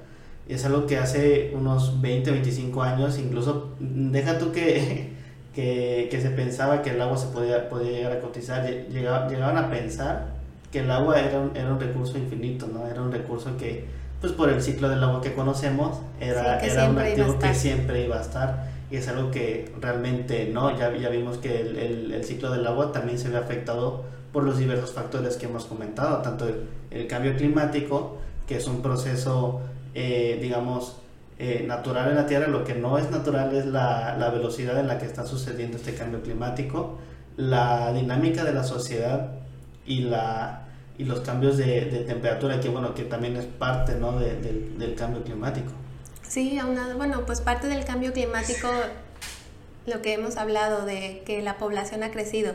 Y 0.47 0.53
es 0.55 0.65
algo 0.67 0.87
que 0.87 0.99
hace 0.99 1.53
unos 1.55 2.03
20, 2.03 2.31
25 2.31 2.83
años, 2.83 3.19
incluso, 3.19 3.71
deja 3.81 4.39
tú 4.39 4.53
que, 4.53 5.13
que, 5.55 6.09
que 6.11 6.21
se 6.21 6.29
pensaba 6.29 6.83
que 6.83 6.91
el 6.91 7.01
agua 7.01 7.17
se 7.17 7.29
podía, 7.29 7.71
podía 7.71 7.91
llegar 7.93 8.13
a 8.13 8.21
cotizar, 8.21 8.67
lle- 8.67 8.87
llegaba- 8.89 9.29
llegaban 9.29 9.57
a 9.57 9.71
pensar 9.71 10.32
que 10.73 10.81
el 10.81 10.91
agua 10.91 11.21
era 11.21 11.41
un, 11.41 11.57
era 11.57 11.73
un 11.73 11.81
recurso 11.81 12.19
infinito, 12.19 12.67
¿no? 12.67 12.89
Era 12.89 13.03
un 13.03 13.13
recurso 13.13 13.57
que, 13.59 13.87
pues 14.21 14.33
por 14.33 14.49
el 14.51 14.63
ciclo 14.63 14.89
del 14.89 15.03
agua 15.05 15.21
que 15.21 15.35
conocemos, 15.35 15.99
era, 16.21 16.61
Sí, 16.61 16.67
que 16.67 16.73
era 16.73 16.85
un 16.91 16.97
activo 17.11 17.39
que 17.39 17.55
siempre 17.55 18.05
iba 18.05 18.19
a 18.19 18.23
estar. 18.23 18.73
Y 18.91 18.97
es 18.97 19.09
algo 19.09 19.31
que 19.31 19.73
realmente 19.81 20.51
no, 20.53 20.77
ya, 20.79 20.95
ya 20.97 21.09
vimos 21.11 21.39
que 21.39 21.61
el, 21.61 21.79
el- 21.79 22.13
el 22.13 22.25
ciclo 22.25 22.51
del 22.51 22.67
agua 22.67 22.93
también 22.93 23.19
se 23.19 23.29
ve 23.31 23.39
afectado 23.39 24.05
por 24.33 24.45
los 24.45 24.59
diversos 24.59 24.93
factores 24.93 25.37
que 25.37 25.47
hemos 25.47 25.67
comentado, 25.67 26.23
tanto 26.23 26.49
el, 26.49 26.67
el 26.91 27.07
cambio 27.07 27.37
climático, 27.37 28.19
que 28.47 28.57
es 28.57 28.67
un 28.67 28.83
proceso, 28.83 29.61
eh, 29.95 30.39
digamos, 30.41 30.97
eh, 31.39 31.65
natural 31.67 32.09
en 32.11 32.17
la 32.17 32.27
Tierra, 32.27 32.49
lo 32.49 32.65
que 32.65 32.75
no 32.75 32.99
es 32.99 33.11
natural 33.11 33.55
es 33.55 33.67
la, 33.67 34.17
la 34.19 34.31
velocidad 34.31 34.79
en 34.81 34.89
la 34.89 34.99
que 34.99 35.07
está 35.07 35.27
sucediendo 35.27 35.77
este 35.77 35.95
cambio 35.95 36.23
climático, 36.23 36.99
la 37.37 37.93
dinámica 37.93 38.45
de 38.45 38.53
la 38.55 38.65
sociedad 38.65 39.33
y, 39.87 40.01
la, 40.03 40.69
y 40.99 41.05
los 41.05 41.21
cambios 41.21 41.57
de, 41.57 41.87
de 41.87 42.01
temperatura, 42.01 42.61
que 42.61 42.69
bueno, 42.69 42.95
que 42.95 43.05
también 43.05 43.37
es 43.37 43.47
parte 43.47 43.95
¿no? 43.95 44.19
de- 44.19 44.37
del- 44.41 44.79
del 44.79 44.95
cambio 44.95 45.23
climático. 45.25 45.73
Sí, 46.27 46.59
aunado, 46.59 46.97
bueno, 46.97 47.25
pues 47.27 47.41
parte 47.41 47.67
del 47.69 47.85
cambio 47.85 48.13
climático 48.13 48.69
lo 49.87 50.01
que 50.01 50.13
hemos 50.15 50.37
hablado 50.37 50.85
de 50.87 51.23
que 51.27 51.43
la 51.43 51.59
población 51.59 52.03
ha 52.05 52.11
crecido 52.11 52.55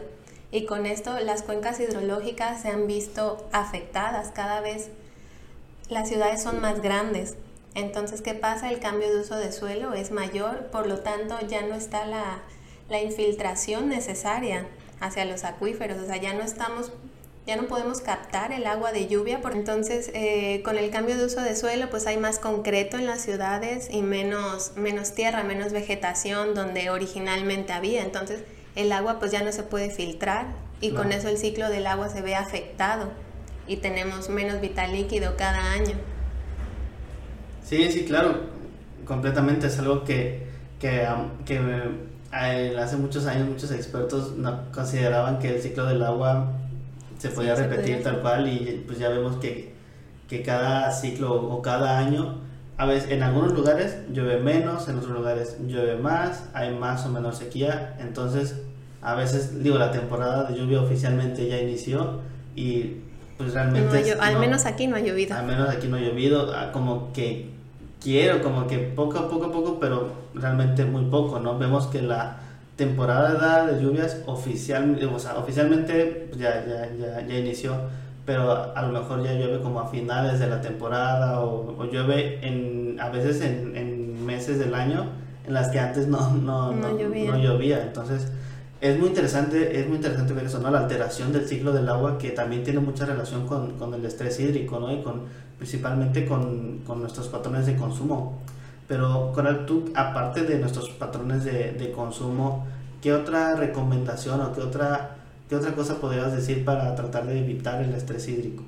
y 0.51 0.65
con 0.65 0.85
esto 0.85 1.19
las 1.19 1.43
cuencas 1.43 1.79
hidrológicas 1.79 2.61
se 2.61 2.69
han 2.69 2.87
visto 2.87 3.47
afectadas 3.51 4.31
cada 4.33 4.61
vez. 4.61 4.89
Las 5.89 6.07
ciudades 6.09 6.41
son 6.41 6.61
más 6.61 6.81
grandes. 6.81 7.35
Entonces, 7.75 8.21
¿qué 8.21 8.33
pasa? 8.33 8.71
El 8.71 8.79
cambio 8.79 9.13
de 9.13 9.19
uso 9.21 9.35
de 9.35 9.51
suelo 9.51 9.93
es 9.93 10.11
mayor, 10.11 10.67
por 10.71 10.87
lo 10.87 10.99
tanto 10.99 11.37
ya 11.47 11.61
no 11.63 11.75
está 11.75 12.05
la, 12.07 12.39
la 12.89 13.01
infiltración 13.01 13.89
necesaria 13.89 14.65
hacia 14.99 15.25
los 15.25 15.43
acuíferos, 15.43 15.99
o 15.99 16.05
sea, 16.07 16.17
ya 16.17 16.33
no 16.33 16.41
estamos 16.41 16.91
ya 17.47 17.55
no 17.55 17.63
podemos 17.63 18.01
captar 18.01 18.51
el 18.51 18.67
agua 18.67 18.91
de 18.91 19.07
lluvia, 19.07 19.39
por 19.39 19.53
entonces 19.53 20.11
eh, 20.13 20.61
con 20.63 20.77
el 20.77 20.89
cambio 20.89 21.17
de 21.17 21.25
uso 21.25 21.39
de 21.39 21.55
suelo 21.55 21.89
pues 21.89 22.05
hay 22.05 22.17
más 22.17 22.39
concreto 22.39 22.97
en 22.97 23.05
las 23.05 23.21
ciudades 23.21 23.87
y 23.89 24.01
menos, 24.01 24.73
menos 24.75 25.13
tierra, 25.15 25.43
menos 25.43 25.71
vegetación 25.71 26.53
donde 26.53 26.89
originalmente 26.89 27.71
había, 27.71 28.03
entonces 28.03 28.41
el 28.75 28.91
agua 28.91 29.17
pues 29.17 29.31
ya 29.31 29.43
no 29.43 29.53
se 29.53 29.63
puede 29.63 29.89
filtrar 29.89 30.47
y 30.81 30.91
con 30.91 31.13
eso 31.13 31.29
el 31.29 31.37
ciclo 31.37 31.69
del 31.69 31.87
agua 31.87 32.09
se 32.09 32.21
ve 32.21 32.35
afectado 32.35 33.11
y 33.65 33.77
tenemos 33.77 34.27
menos 34.27 34.59
vital 34.59 34.91
líquido 34.91 35.35
cada 35.37 35.71
año. 35.71 35.95
Sí, 37.63 37.89
sí, 37.91 38.03
claro, 38.03 38.41
completamente 39.05 39.67
es 39.67 39.79
algo 39.79 40.03
que, 40.03 40.47
que, 40.79 41.07
que 41.45 41.61
eh, 42.33 42.77
hace 42.77 42.97
muchos 42.97 43.25
años 43.25 43.47
muchos 43.47 43.71
expertos 43.71 44.33
no 44.35 44.69
consideraban 44.73 45.39
que 45.39 45.55
el 45.55 45.61
ciclo 45.61 45.85
del 45.85 46.03
agua 46.03 46.51
se 47.17 47.29
podía 47.29 47.55
repetir 47.55 48.03
tal 48.03 48.21
cual 48.21 48.47
y 48.47 48.83
pues 48.85 48.99
ya 48.99 49.09
vemos 49.09 49.37
que, 49.37 49.73
que 50.27 50.43
cada 50.43 50.91
ciclo 50.91 51.35
o 51.35 51.61
cada 51.61 51.97
año, 51.97 52.41
a 52.77 52.85
veces 52.85 53.11
en 53.11 53.23
algunos 53.23 53.53
lugares 53.53 53.97
llueve 54.11 54.39
menos, 54.39 54.87
en 54.87 54.97
otros 54.97 55.13
lugares 55.13 55.57
llueve 55.65 55.95
más, 55.95 56.49
hay 56.53 56.75
más 56.75 57.05
o 57.05 57.09
menos 57.09 57.37
sequía, 57.37 57.95
entonces 57.99 58.61
a 59.01 59.15
veces 59.15 59.63
digo 59.63 59.77
la 59.77 59.91
temporada 59.91 60.43
de 60.43 60.57
lluvia 60.57 60.81
oficialmente 60.81 61.47
ya 61.47 61.59
inició 61.59 62.19
y 62.55 62.97
pues 63.37 63.53
realmente... 63.53 64.13
al 64.19 64.39
menos 64.39 64.65
aquí 64.65 64.87
no 64.87 64.95
ha 64.95 64.99
llovido. 64.99 65.35
Al 65.35 65.45
menos 65.45 65.69
aquí 65.69 65.87
no 65.87 65.97
ha 65.97 66.01
llovido, 66.01 66.53
ah, 66.55 66.71
como 66.71 67.13
que 67.13 67.49
quiero, 68.01 68.41
como 68.41 68.67
que 68.67 68.79
poco 68.79 69.19
a 69.19 69.29
poco 69.29 69.45
a 69.45 69.51
poco, 69.51 69.79
pero 69.79 70.11
realmente 70.33 70.85
muy 70.85 71.05
poco, 71.05 71.39
¿no? 71.39 71.57
Vemos 71.57 71.87
que 71.87 72.01
la 72.01 72.39
temporada 72.77 73.65
de 73.65 73.81
lluvias 73.81 74.21
oficial, 74.27 74.97
o 75.13 75.19
sea, 75.19 75.37
oficialmente 75.37 76.29
ya, 76.37 76.63
ya, 76.65 76.89
ya, 76.95 77.27
ya, 77.27 77.37
inició, 77.37 77.75
pero 78.25 78.75
a 78.75 78.81
lo 78.83 78.99
mejor 78.99 79.23
ya 79.23 79.33
llueve 79.33 79.61
como 79.61 79.81
a 79.81 79.87
finales 79.87 80.39
de 80.39 80.47
la 80.47 80.61
temporada 80.61 81.41
o, 81.41 81.75
o 81.75 81.85
llueve 81.85 82.39
en, 82.47 82.99
a 82.99 83.09
veces 83.09 83.41
en, 83.41 83.75
en, 83.75 84.25
meses 84.25 84.59
del 84.59 84.75
año 84.75 85.07
en 85.47 85.53
las 85.53 85.69
que 85.69 85.79
antes 85.79 86.07
no, 86.07 86.33
no, 86.33 86.73
no, 86.73 86.97
llovía. 86.97 87.31
no, 87.31 87.37
llovía. 87.37 87.81
Entonces, 87.81 88.27
es 88.81 88.99
muy 88.99 89.07
interesante, 89.07 89.79
es 89.79 89.87
muy 89.87 89.95
interesante 89.95 90.33
ver 90.33 90.45
eso, 90.45 90.59
¿no? 90.59 90.69
La 90.69 90.79
alteración 90.79 91.31
del 91.31 91.47
ciclo 91.47 91.71
del 91.71 91.87
agua 91.87 92.17
que 92.17 92.31
también 92.31 92.63
tiene 92.63 92.81
mucha 92.81 93.05
relación 93.05 93.47
con, 93.47 93.77
con 93.77 93.93
el 93.93 94.05
estrés 94.05 94.39
hídrico, 94.39 94.79
¿no? 94.79 94.93
Y 94.93 95.01
con, 95.01 95.21
principalmente 95.57 96.25
con, 96.25 96.79
con 96.85 96.99
nuestros 96.99 97.29
patrones 97.29 97.65
de 97.65 97.75
consumo. 97.75 98.39
Pero, 98.87 99.31
Coral, 99.33 99.65
tú, 99.65 99.91
aparte 99.95 100.43
de 100.43 100.59
nuestros 100.59 100.89
patrones 100.89 101.43
de, 101.43 101.73
de 101.73 101.91
consumo, 101.91 102.65
¿qué 103.01 103.13
otra 103.13 103.55
recomendación 103.55 104.39
o 104.41 104.53
qué 104.53 104.61
otra, 104.61 105.17
qué 105.49 105.55
otra 105.55 105.73
cosa 105.73 105.99
podrías 105.99 106.33
decir 106.33 106.63
para 106.63 106.95
tratar 106.95 107.27
de 107.27 107.39
evitar 107.39 107.81
el 107.81 107.93
estrés 107.93 108.27
hídrico? 108.27 108.63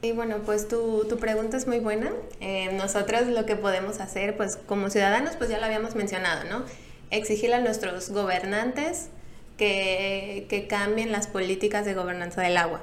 Y 0.00 0.12
bueno, 0.12 0.36
pues 0.46 0.68
tu, 0.68 1.04
tu 1.08 1.18
pregunta 1.18 1.56
es 1.56 1.66
muy 1.66 1.80
buena. 1.80 2.12
Eh, 2.40 2.72
nosotros 2.74 3.26
lo 3.26 3.44
que 3.46 3.56
podemos 3.56 4.00
hacer, 4.00 4.36
pues 4.36 4.56
como 4.56 4.90
ciudadanos, 4.90 5.36
pues 5.36 5.50
ya 5.50 5.58
lo 5.58 5.66
habíamos 5.66 5.96
mencionado, 5.96 6.44
¿no? 6.48 6.62
Exigirle 7.10 7.56
a 7.56 7.60
nuestros 7.60 8.10
gobernantes 8.10 9.08
que, 9.56 10.46
que 10.48 10.68
cambien 10.68 11.10
las 11.10 11.26
políticas 11.26 11.84
de 11.84 11.94
gobernanza 11.94 12.42
del 12.42 12.56
agua. 12.56 12.80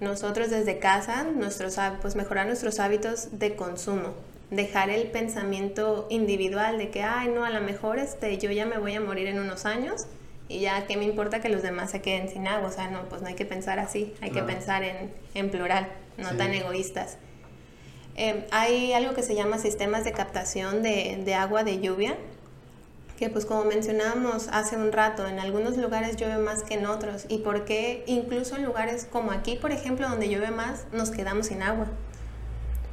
Nosotros 0.00 0.50
desde 0.50 0.78
casa, 0.78 1.24
nuestros, 1.24 1.76
pues 2.00 2.16
mejorar 2.16 2.46
nuestros 2.46 2.80
hábitos 2.80 3.38
de 3.38 3.54
consumo, 3.54 4.14
dejar 4.50 4.90
el 4.90 5.08
pensamiento 5.08 6.06
individual 6.08 6.78
de 6.78 6.90
que, 6.90 7.02
ay, 7.02 7.28
no, 7.28 7.44
a 7.44 7.50
lo 7.50 7.60
mejor 7.60 7.98
este, 7.98 8.38
yo 8.38 8.50
ya 8.50 8.66
me 8.66 8.78
voy 8.78 8.94
a 8.94 9.00
morir 9.00 9.26
en 9.26 9.40
unos 9.40 9.66
años 9.66 10.06
y 10.48 10.60
ya, 10.60 10.86
¿qué 10.86 10.96
me 10.96 11.04
importa 11.04 11.40
que 11.40 11.48
los 11.48 11.62
demás 11.62 11.90
se 11.90 12.00
queden 12.00 12.28
sin 12.28 12.46
agua? 12.46 12.68
O 12.68 12.72
sea, 12.72 12.88
no, 12.88 13.08
pues 13.08 13.22
no 13.22 13.28
hay 13.28 13.34
que 13.34 13.44
pensar 13.44 13.78
así, 13.80 14.14
hay 14.20 14.30
que 14.30 14.42
pensar 14.42 14.84
en, 14.84 15.12
en, 15.34 15.50
plural, 15.50 15.88
no 16.18 16.36
tan 16.36 16.54
egoístas. 16.54 17.18
Eh, 18.14 18.46
hay 18.52 18.92
algo 18.92 19.14
que 19.14 19.22
se 19.22 19.34
llama 19.34 19.58
sistemas 19.58 20.04
de 20.04 20.12
captación 20.12 20.82
de, 20.82 21.20
de 21.24 21.34
agua 21.34 21.64
de 21.64 21.80
lluvia, 21.80 22.16
que 23.18 23.28
pues 23.28 23.44
como 23.46 23.64
mencionábamos 23.64 24.48
hace 24.52 24.76
un 24.76 24.92
rato, 24.92 25.26
en 25.26 25.40
algunos 25.40 25.76
lugares 25.76 26.16
llueve 26.16 26.38
más 26.38 26.62
que 26.62 26.74
en 26.74 26.86
otros 26.86 27.24
y 27.28 27.38
por 27.38 27.64
qué 27.64 28.04
incluso 28.06 28.56
en 28.56 28.64
lugares 28.64 29.08
como 29.10 29.32
aquí, 29.32 29.56
por 29.56 29.72
ejemplo, 29.72 30.08
donde 30.08 30.28
llueve 30.28 30.50
más, 30.50 30.84
nos 30.92 31.10
quedamos 31.10 31.46
sin 31.46 31.62
agua 31.62 31.88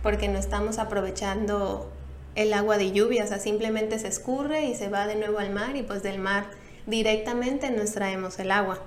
porque 0.04 0.28
no 0.28 0.38
estamos 0.38 0.78
aprovechando 0.78 1.90
el 2.36 2.54
agua 2.54 2.78
de 2.78 2.92
lluvia, 2.92 3.24
o 3.24 3.28
sea, 3.28 3.40
simplemente 3.40 3.98
se 3.98 4.10
escurre 4.10 4.66
y 4.66 4.76
se 4.76 4.90
va 4.90 5.08
de 5.08 5.16
nuevo 5.16 5.40
al 5.40 5.52
mar 5.52 5.76
y 5.76 5.84
pues 5.84 6.04
del 6.04 6.20
mar 6.20 6.46
directamente 6.86 7.72
nos 7.72 7.94
traemos 7.94 8.38
el 8.40 8.52
agua. 8.52 8.80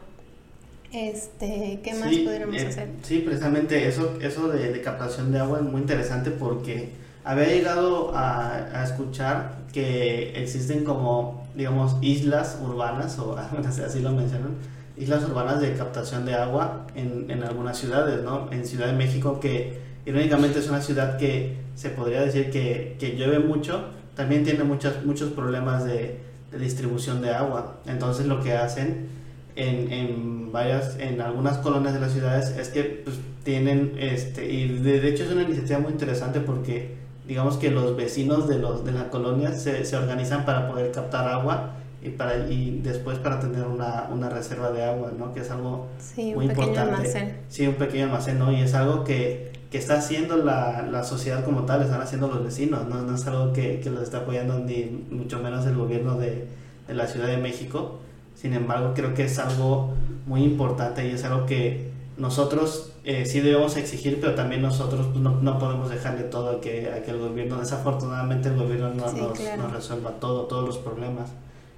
Este, 0.93 1.81
¿Qué 1.83 1.95
más 1.95 2.15
podríamos 2.15 2.57
eh, 2.57 2.67
hacer? 2.67 2.89
Sí, 3.03 3.19
precisamente 3.19 3.89
eso, 3.89 4.19
eso 4.21 4.49
de, 4.49 4.81
captación 4.83 5.33
de 5.33 5.41
agua 5.41 5.59
es 5.59 5.65
muy 5.65 5.81
interesante 5.81 6.31
porque 6.31 6.91
había 7.25 7.47
llegado 7.47 8.13
a, 8.15 8.83
escuchar 8.85 9.57
que 9.73 10.41
existen 10.41 10.85
como, 10.85 11.47
digamos, 11.55 11.97
islas 12.03 12.59
urbanas, 12.63 13.19
o 13.19 13.37
así 13.87 14.01
lo 14.01 14.13
mencionan, 14.13 14.57
islas 14.97 15.25
urbanas 15.25 15.61
de 15.61 15.75
captación 15.75 16.25
de 16.25 16.35
agua 16.35 16.87
en, 16.95 17.31
en 17.31 17.43
algunas 17.43 17.79
ciudades, 17.79 18.23
¿no? 18.23 18.51
En 18.53 18.67
Ciudad 18.67 18.87
de 18.87 18.93
México 18.93 19.41
que 19.41 19.86
irónicamente 20.07 20.61
es 20.61 20.69
una 20.69 20.81
ciudad 20.81 21.19
que 21.19 21.57
se 21.75 21.91
podría 21.91 22.23
decir 22.23 22.51
que, 22.51 22.97
que 22.99 23.17
llueve 23.17 23.41
mucho, 23.41 23.91
también 24.15 24.45
tiene 24.45 24.65
muchos, 24.65 25.05
muchos 25.05 25.33
problemas 25.33 25.85
de, 25.85 26.25
distribución 26.59 27.21
de 27.21 27.31
agua. 27.31 27.81
Entonces 27.87 28.27
lo 28.27 28.41
que 28.41 28.55
hacen 28.55 29.09
en, 29.57 29.93
en, 29.93 30.53
varias, 30.53 30.97
en 30.99 31.21
algunas 31.21 31.59
colonias 31.59 31.93
de 31.93 32.01
las 32.01 32.13
ciudades 32.13 32.57
es 32.57 32.69
que 32.69 33.03
pues, 33.05 33.17
tienen, 33.45 33.95
este, 33.99 34.51
y 34.51 34.79
de, 34.79 35.09
hecho 35.09 35.25
es 35.25 35.33
una 35.33 35.43
iniciativa 35.43 35.79
muy 35.81 35.93
interesante 35.93 36.41
porque 36.41 36.95
digamos 37.27 37.57
que 37.57 37.71
los 37.71 37.97
vecinos 37.97 38.49
de, 38.49 38.59
los, 38.59 38.85
de 38.85 38.93
la 38.93 39.11
colonia 39.11 39.53
se, 39.53 39.85
se 39.85 39.97
organizan 39.97 40.45
para 40.45 40.69
poder 40.69 40.93
captar 40.93 41.29
agua 41.29 41.73
y, 42.03 42.11
para, 42.11 42.49
y 42.49 42.81
después 42.83 43.19
para 43.19 43.41
tener 43.41 43.65
una, 43.65 44.09
una 44.13 44.29
reserva 44.29 44.71
de 44.71 44.85
agua, 44.85 45.13
¿no? 45.19 45.35
Que 45.35 45.41
es 45.41 45.51
algo 45.51 45.89
sí, 45.99 46.33
muy 46.35 46.47
un 46.47 46.55
pequeño 46.55 46.81
Almacén. 46.81 47.37
Sí, 47.49 47.67
un 47.67 47.75
pequeño 47.75 48.05
almacén, 48.05 48.39
¿no? 48.39 48.53
Y 48.53 48.61
es 48.61 48.75
algo 48.75 49.03
que 49.03 49.56
que 49.71 49.79
está 49.79 49.99
haciendo 49.99 50.37
la, 50.37 50.83
la, 50.83 51.03
sociedad 51.03 51.45
como 51.45 51.63
tal, 51.63 51.83
están 51.83 52.01
haciendo 52.01 52.29
los 52.29 52.45
vecinos, 52.45 52.87
no, 52.89 53.03
no 53.03 53.15
es 53.15 53.27
algo 53.27 53.53
que, 53.53 53.81
que, 53.81 53.91
los 53.91 54.03
está 54.03 54.19
apoyando 54.19 54.59
ni 54.61 55.05
mucho 55.11 55.41
menos 55.41 55.67
el 55.67 55.77
gobierno 55.77 56.17
de, 56.17 56.47
de, 56.87 56.95
la 56.95 57.07
Ciudad 57.07 57.27
de 57.27 57.37
México. 57.39 57.99
Sin 58.35 58.53
embargo, 58.53 58.93
creo 58.95 59.15
que 59.15 59.25
es 59.25 59.39
algo 59.39 59.95
muy 60.27 60.45
importante 60.45 61.07
y 61.07 61.13
es 61.13 61.25
algo 61.25 61.47
que 61.47 61.91
nosotros 62.17 62.93
eh, 63.05 63.27
sí 63.27 63.41
debemos 63.41 63.77
exigir, 63.77 64.19
pero 64.21 64.35
también 64.35 64.63
nosotros 64.63 65.15
no, 65.17 65.41
no 65.41 65.59
podemos 65.59 65.91
dejarle 65.91 66.25
todo 66.25 66.59
a 66.59 66.61
que, 66.61 66.91
a 66.91 67.03
que 67.03 67.11
el 67.11 67.19
gobierno, 67.19 67.59
desafortunadamente 67.59 68.49
el 68.49 68.57
gobierno 68.57 68.91
no 68.91 69.13
nos, 69.13 69.15
nos 69.15 69.73
resuelva 69.73 70.13
todo, 70.13 70.43
todos 70.43 70.67
los 70.67 70.79
problemas. 70.79 71.31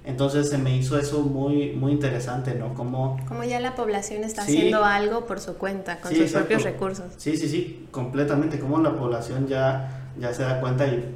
Entonces 0.09 0.49
se 0.49 0.57
me 0.57 0.75
hizo 0.75 0.97
eso 0.97 1.21
muy, 1.21 1.73
muy 1.73 1.91
interesante, 1.91 2.55
¿no? 2.55 2.73
Como, 2.73 3.17
Como 3.27 3.43
ya 3.43 3.59
la 3.59 3.75
población 3.75 4.23
está 4.23 4.41
haciendo 4.41 4.83
algo 4.83 5.27
por 5.27 5.39
su 5.39 5.53
cuenta, 5.55 6.01
con 6.01 6.13
sus 6.13 6.31
propios 6.31 6.63
recursos. 6.63 7.05
Sí, 7.17 7.37
sí, 7.37 7.47
sí, 7.47 7.87
completamente. 7.91 8.59
Como 8.59 8.79
la 8.79 8.95
población 8.95 9.47
ya, 9.47 10.09
ya 10.19 10.33
se 10.33 10.43
da 10.43 10.59
cuenta 10.59 10.87
y 10.87 11.15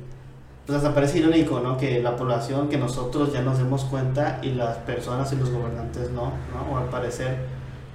pues 0.66 0.78
hasta 0.78 0.94
parece 0.94 1.18
irónico, 1.20 1.60
¿no? 1.60 1.76
Que 1.76 2.02
la 2.02 2.16
población, 2.16 2.70
que 2.70 2.78
nosotros 2.78 3.34
ya 3.34 3.42
nos 3.42 3.58
demos 3.58 3.84
cuenta 3.84 4.40
y 4.44 4.52
las 4.52 4.78
personas 4.78 5.34
y 5.34 5.36
los 5.38 5.50
gobernantes 5.50 6.12
no, 6.12 6.32
¿no? 6.54 6.72
O 6.72 6.78
al 6.78 6.90
parecer 6.90 7.38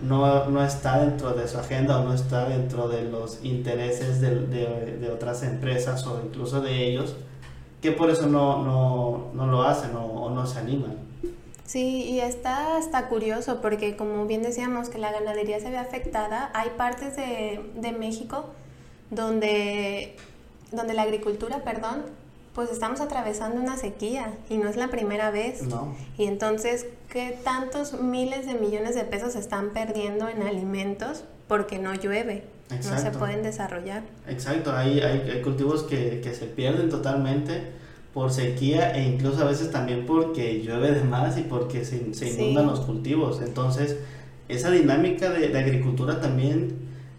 no, 0.02 0.46
no 0.50 0.64
está 0.64 0.98
dentro 0.98 1.32
de 1.32 1.46
su 1.48 1.58
agenda 1.58 2.00
o 2.00 2.04
no 2.04 2.12
está 2.12 2.48
dentro 2.48 2.88
de 2.88 3.02
los 3.04 3.42
intereses 3.44 4.20
de, 4.20 4.46
de, 4.46 4.98
de 4.98 5.10
otras 5.10 5.44
empresas 5.44 6.06
o 6.06 6.20
incluso 6.24 6.60
de 6.60 6.88
ellos 6.88 7.14
que 7.80 7.92
por 7.92 8.10
eso 8.10 8.26
no, 8.26 8.62
no, 8.62 9.30
no 9.34 9.46
lo 9.46 9.62
hacen 9.62 9.94
o, 9.96 10.30
no 10.30 10.46
se 10.46 10.58
animan. 10.58 10.96
Sí, 11.64 12.04
y 12.04 12.20
está, 12.20 12.78
está 12.78 13.08
curioso 13.08 13.60
porque 13.60 13.96
como 13.96 14.26
bien 14.26 14.42
decíamos 14.42 14.88
que 14.88 14.98
la 14.98 15.12
ganadería 15.12 15.60
se 15.60 15.70
ve 15.70 15.76
afectada, 15.76 16.50
hay 16.54 16.70
partes 16.76 17.16
de, 17.16 17.60
de 17.74 17.92
México 17.92 18.46
donde, 19.10 20.16
donde 20.72 20.94
la 20.94 21.02
agricultura, 21.02 21.62
perdón, 21.64 22.04
pues 22.54 22.70
estamos 22.70 23.00
atravesando 23.00 23.60
una 23.60 23.76
sequía 23.76 24.34
y 24.48 24.56
no 24.56 24.68
es 24.68 24.76
la 24.76 24.88
primera 24.88 25.30
vez. 25.30 25.62
No. 25.62 25.94
Y 26.16 26.24
entonces, 26.24 26.86
¿qué 27.08 27.38
tantos 27.44 28.00
miles 28.00 28.46
de 28.46 28.54
millones 28.54 28.94
de 28.96 29.04
pesos 29.04 29.34
se 29.34 29.38
están 29.38 29.70
perdiendo 29.70 30.28
en 30.28 30.42
alimentos 30.42 31.22
porque 31.46 31.78
no 31.78 31.94
llueve? 31.94 32.44
No 32.70 32.98
se 32.98 33.10
pueden 33.12 33.42
desarrollar. 33.42 34.02
Exacto, 34.28 34.72
hay, 34.72 35.00
hay, 35.00 35.30
hay 35.30 35.42
cultivos 35.42 35.84
que, 35.84 36.20
que, 36.20 36.34
se 36.34 36.46
pierden 36.46 36.90
totalmente 36.90 37.62
por 38.12 38.30
sequía 38.30 38.92
e 38.94 39.04
incluso 39.08 39.42
a 39.42 39.44
veces 39.44 39.70
también 39.70 40.04
porque 40.06 40.62
llueve 40.62 40.92
de 40.92 41.04
más 41.04 41.38
y 41.38 41.42
porque 41.42 41.84
se, 41.84 42.12
se 42.14 42.30
inundan 42.30 42.66
los 42.66 42.80
cultivos. 42.80 43.40
Entonces, 43.40 43.96
esa 44.48 44.70
dinámica 44.70 45.30
de, 45.30 45.48
de, 45.48 45.58
agricultura 45.58 46.20
también 46.20 46.76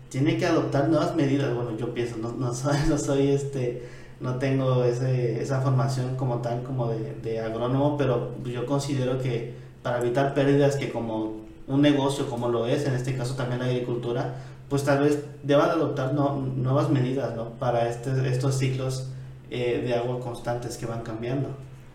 tiene 0.10 0.38
que 0.38 0.46
adoptar 0.46 0.90
nuevas 0.90 1.16
medidas. 1.16 1.54
Bueno, 1.54 1.76
yo 1.78 1.94
pienso, 1.94 2.18
no, 2.18 2.32
no 2.32 2.54
soy, 2.54 2.78
no 2.90 2.98
soy 2.98 3.30
este, 3.30 3.88
no 4.20 4.36
tengo 4.36 4.84
ese, 4.84 5.42
esa 5.42 5.62
formación 5.62 6.16
como 6.16 6.40
tal, 6.40 6.64
como 6.64 6.90
de, 6.90 7.16
de 7.24 7.40
agrónomo, 7.40 7.98
pero 7.98 8.36
yo 8.46 8.66
considero 8.66 9.20
que 9.20 9.54
para 9.82 10.00
evitar 10.00 10.34
pérdidas 10.34 10.76
que 10.76 10.92
como 10.92 11.40
un 11.68 11.82
negocio 11.82 12.28
como 12.30 12.50
lo 12.50 12.66
es, 12.68 12.86
en 12.86 12.96
este 12.96 13.16
caso 13.16 13.36
también 13.36 13.60
la 13.60 13.68
agricultura, 13.68 14.36
pues 14.70 14.84
tal 14.84 15.04
vez 15.04 15.24
deba 15.44 15.66
de 15.66 15.72
adoptar 15.72 16.14
no, 16.14 16.36
nuevas 16.36 16.90
medidas 16.90 17.36
¿no? 17.36 17.52
para 17.54 17.90
este, 17.90 18.30
estos 18.30 18.58
ciclos 18.58 19.08
eh, 19.50 19.82
de 19.84 19.96
agua 19.96 20.20
constantes 20.20 20.78
que 20.78 20.86
van 20.86 21.02
cambiando. 21.02 21.50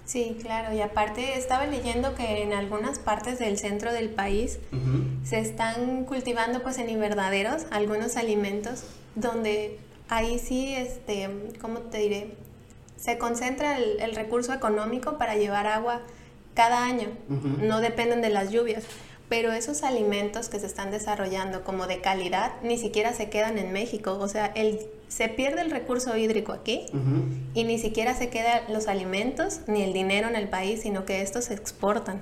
Sí, 0.04 0.36
claro, 0.42 0.74
y 0.74 0.82
aparte 0.82 1.38
estaba 1.38 1.64
leyendo 1.64 2.14
que 2.14 2.42
en 2.42 2.52
algunas 2.52 2.98
partes 2.98 3.38
del 3.38 3.56
centro 3.56 3.90
del 3.90 4.10
país 4.10 4.58
se 5.22 5.38
están 5.38 6.04
cultivando 6.04 6.62
pues 6.62 6.76
en 6.76 6.90
invernaderos 6.90 7.64
algunos 7.70 8.18
alimentos 8.18 8.84
donde 9.14 9.78
ahí 10.10 10.38
sí, 10.38 10.74
este, 10.74 11.30
¿cómo 11.58 11.78
te 11.78 11.98
diré? 11.98 12.34
Se 12.98 13.16
concentra 13.16 13.78
el, 13.78 13.98
el 14.00 14.14
recurso 14.14 14.52
económico 14.52 15.16
para 15.16 15.36
llevar 15.36 15.66
agua 15.66 16.02
cada 16.54 16.84
año, 16.84 17.08
no 17.62 17.80
dependen 17.80 18.20
de 18.20 18.30
las 18.30 18.50
lluvias 18.50 18.84
pero 19.28 19.52
esos 19.52 19.82
alimentos 19.82 20.48
que 20.48 20.60
se 20.60 20.66
están 20.66 20.90
desarrollando 20.90 21.64
como 21.64 21.86
de 21.86 22.00
calidad 22.00 22.52
ni 22.62 22.78
siquiera 22.78 23.12
se 23.12 23.30
quedan 23.30 23.58
en 23.58 23.72
México. 23.72 24.18
O 24.20 24.28
sea, 24.28 24.46
el, 24.46 24.80
se 25.08 25.28
pierde 25.28 25.62
el 25.62 25.70
recurso 25.70 26.16
hídrico 26.16 26.52
aquí 26.52 26.86
y 27.54 27.64
ni 27.64 27.78
siquiera 27.78 28.14
se 28.14 28.28
quedan 28.28 28.62
los 28.72 28.88
alimentos 28.88 29.60
ni 29.66 29.82
el 29.82 29.92
dinero 29.92 30.28
en 30.28 30.36
el 30.36 30.48
país, 30.48 30.82
sino 30.82 31.04
que 31.04 31.22
estos 31.22 31.46
se 31.46 31.54
exportan. 31.54 32.20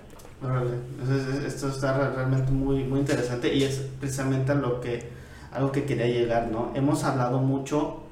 esto 1.47 1.69
está 1.69 2.11
realmente 2.11 2.53
muy, 2.53 2.85
muy 2.85 3.01
interesante 3.01 3.53
y 3.55 3.65
es 3.65 3.83
precisamente 3.99 4.55
lo 4.55 4.81
que, 4.81 5.09
algo 5.53 5.73
que 5.73 5.85
quería 5.85 6.07
llegar, 6.07 6.49
¿no? 6.49 6.73
Hemos 6.75 7.05
hablado 7.05 7.39
mucho 7.39 8.03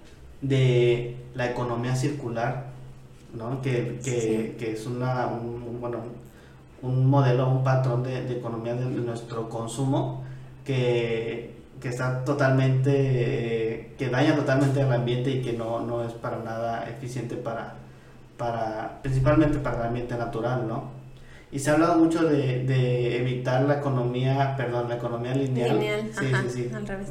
de 0.41 1.17
la 1.35 1.51
economía 1.51 1.95
circular, 1.95 2.71
¿no? 3.35 3.63
Que, 3.63 4.01
que, 4.03 4.57
que 4.59 4.73
es 4.73 4.87
una, 4.87 5.27
un, 5.27 5.81
bueno, 5.81 5.99
un 6.83 7.07
modelo, 7.07 7.49
un 7.49 7.65
patrón 7.65 8.03
de, 8.03 8.33
economía 8.33 8.75
de, 8.75 8.87
nuestro 8.87 9.49
consumo 9.49 10.25
que, 10.65 11.55
que 11.81 11.89
está 11.89 12.25
totalmente, 12.25 13.95
que 13.99 14.09
daña 14.09 14.35
totalmente 14.35 14.83
al 14.83 14.93
ambiente 14.93 15.31
y 15.31 15.43
que 15.43 15.53
no, 15.53 15.81
no 15.81 16.05
es 16.05 16.13
para 16.13 16.39
nada 16.39 16.89
eficiente 16.89 17.37
para, 17.37 17.75
para, 18.37 19.01
principalmente 19.03 19.59
para 19.59 19.81
el 19.81 19.87
ambiente 19.89 20.17
natural, 20.17 20.67
¿no? 20.67 21.01
Y 21.53 21.59
se 21.59 21.71
ha 21.71 21.75
hablado 21.75 21.99
mucho 21.99 22.23
de, 22.23 22.65
de 22.65 23.19
evitar 23.19 23.63
la 23.63 23.79
economía, 23.79 24.55
perdón, 24.57 24.89
la 24.89 24.97
economía 24.97 25.35
lineal. 25.35 25.79
Lineal, 25.79 26.11
sí, 26.13 26.27
sí, 26.43 26.51
sí. 26.51 26.71
Al 26.73 26.87
revés. 26.87 27.11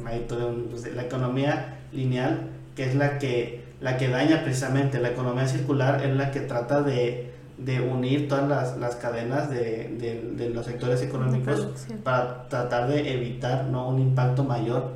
Pues, 0.70 0.94
la 0.94 1.02
economía 1.02 1.78
lineal, 1.92 2.48
que 2.74 2.84
es 2.84 2.94
la 2.94 3.18
que, 3.18 3.64
la 3.82 3.98
que 3.98 4.08
daña 4.08 4.42
precisamente, 4.42 4.98
la 4.98 5.10
economía 5.10 5.46
circular 5.46 6.02
es 6.02 6.16
la 6.16 6.30
que 6.30 6.40
trata 6.40 6.80
de 6.80 7.30
de 7.64 7.80
unir 7.80 8.28
todas 8.28 8.48
las, 8.48 8.78
las 8.78 8.96
cadenas 8.96 9.50
de, 9.50 9.88
de, 9.98 10.32
de, 10.36 10.50
los 10.50 10.64
sectores 10.64 11.02
económicos 11.02 11.68
para 12.02 12.48
tratar 12.48 12.88
de 12.88 13.12
evitar 13.12 13.66
¿no? 13.66 13.88
un 13.88 14.00
impacto 14.00 14.44
mayor. 14.44 14.92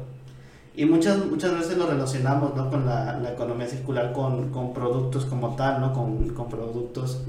Y 0.75 0.87
muchas, 0.87 1.25
muchas 1.27 1.53
veces 1.53 1.77
lo 1.77 1.87
relacionamos 1.87 2.57
¿no? 2.57 2.71
con 2.71 2.87
la, 2.87 3.19
la 3.19 3.33
economía 3.33 3.67
circular 3.67 4.13
con, 4.13 4.51
con, 4.51 4.73
productos 4.73 5.27
como 5.27 5.55
tal, 5.57 5.81
¿no? 5.81 5.93
con, 5.93 6.31
con 6.31 6.49
productos 6.49 7.23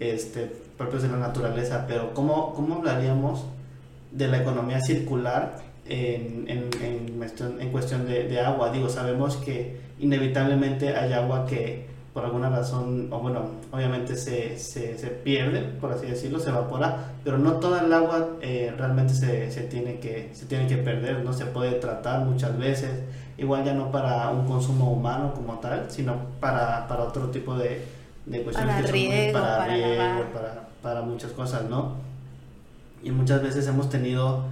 este, 0.00 0.50
propios 0.76 1.02
de 1.02 1.08
la 1.08 1.18
naturaleza, 1.18 1.84
pero 1.86 2.12
¿cómo, 2.12 2.52
cómo 2.54 2.76
hablaríamos 2.76 3.44
de 4.10 4.26
la 4.26 4.38
economía 4.38 4.80
circular 4.80 5.58
en, 5.86 6.46
en, 6.48 6.68
en, 6.82 7.16
cuestión, 7.16 7.60
en 7.60 7.70
cuestión 7.70 8.06
de, 8.06 8.24
de 8.24 8.40
agua? 8.40 8.70
Digo, 8.70 8.88
sabemos 8.88 9.36
que 9.36 9.78
inevitablemente 10.00 10.96
hay 10.96 11.12
agua 11.12 11.46
que 11.46 11.86
por 12.20 12.26
alguna 12.26 12.50
razón, 12.50 13.08
o 13.10 13.18
bueno, 13.18 13.46
obviamente 13.72 14.14
se, 14.14 14.58
se, 14.58 14.98
se, 14.98 15.06
pierde, 15.06 15.62
por 15.62 15.90
así 15.90 16.04
decirlo, 16.04 16.38
se 16.38 16.50
evapora, 16.50 17.12
pero 17.24 17.38
no 17.38 17.54
toda 17.54 17.80
el 17.80 17.90
agua 17.94 18.36
eh, 18.42 18.74
realmente 18.76 19.14
se, 19.14 19.50
se, 19.50 19.62
tiene 19.62 20.00
que, 20.00 20.28
se 20.34 20.44
tiene 20.44 20.66
que 20.66 20.76
perder, 20.76 21.24
no 21.24 21.32
se 21.32 21.46
puede 21.46 21.72
tratar 21.72 22.26
muchas 22.26 22.58
veces, 22.58 22.90
igual 23.38 23.64
ya 23.64 23.72
no 23.72 23.90
para 23.90 24.28
un 24.28 24.46
consumo 24.46 24.92
humano 24.92 25.32
como 25.32 25.60
tal, 25.60 25.90
sino 25.90 26.14
para, 26.40 26.86
para 26.88 27.04
otro 27.04 27.30
tipo 27.30 27.54
de, 27.54 27.86
de 28.26 28.42
cuestiones 28.42 28.76
para 28.76 28.92
riego, 28.92 29.32
para, 29.32 29.56
para, 29.56 29.74
riego 29.74 30.24
para, 30.34 30.68
para, 30.82 31.00
muchas 31.00 31.32
cosas, 31.32 31.64
¿no? 31.70 31.94
Y 33.02 33.12
muchas 33.12 33.42
veces 33.42 33.66
hemos 33.66 33.88
tenido 33.88 34.44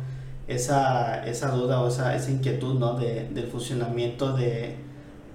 esa, 0.47 1.23
esa 1.27 1.51
duda 1.51 1.83
o 1.83 1.89
esa, 1.89 2.17
esa 2.17 2.31
inquietud, 2.31 2.79
¿no? 2.79 2.95
De, 2.95 3.29
del 3.29 3.49
funcionamiento 3.49 4.33
de 4.33 4.88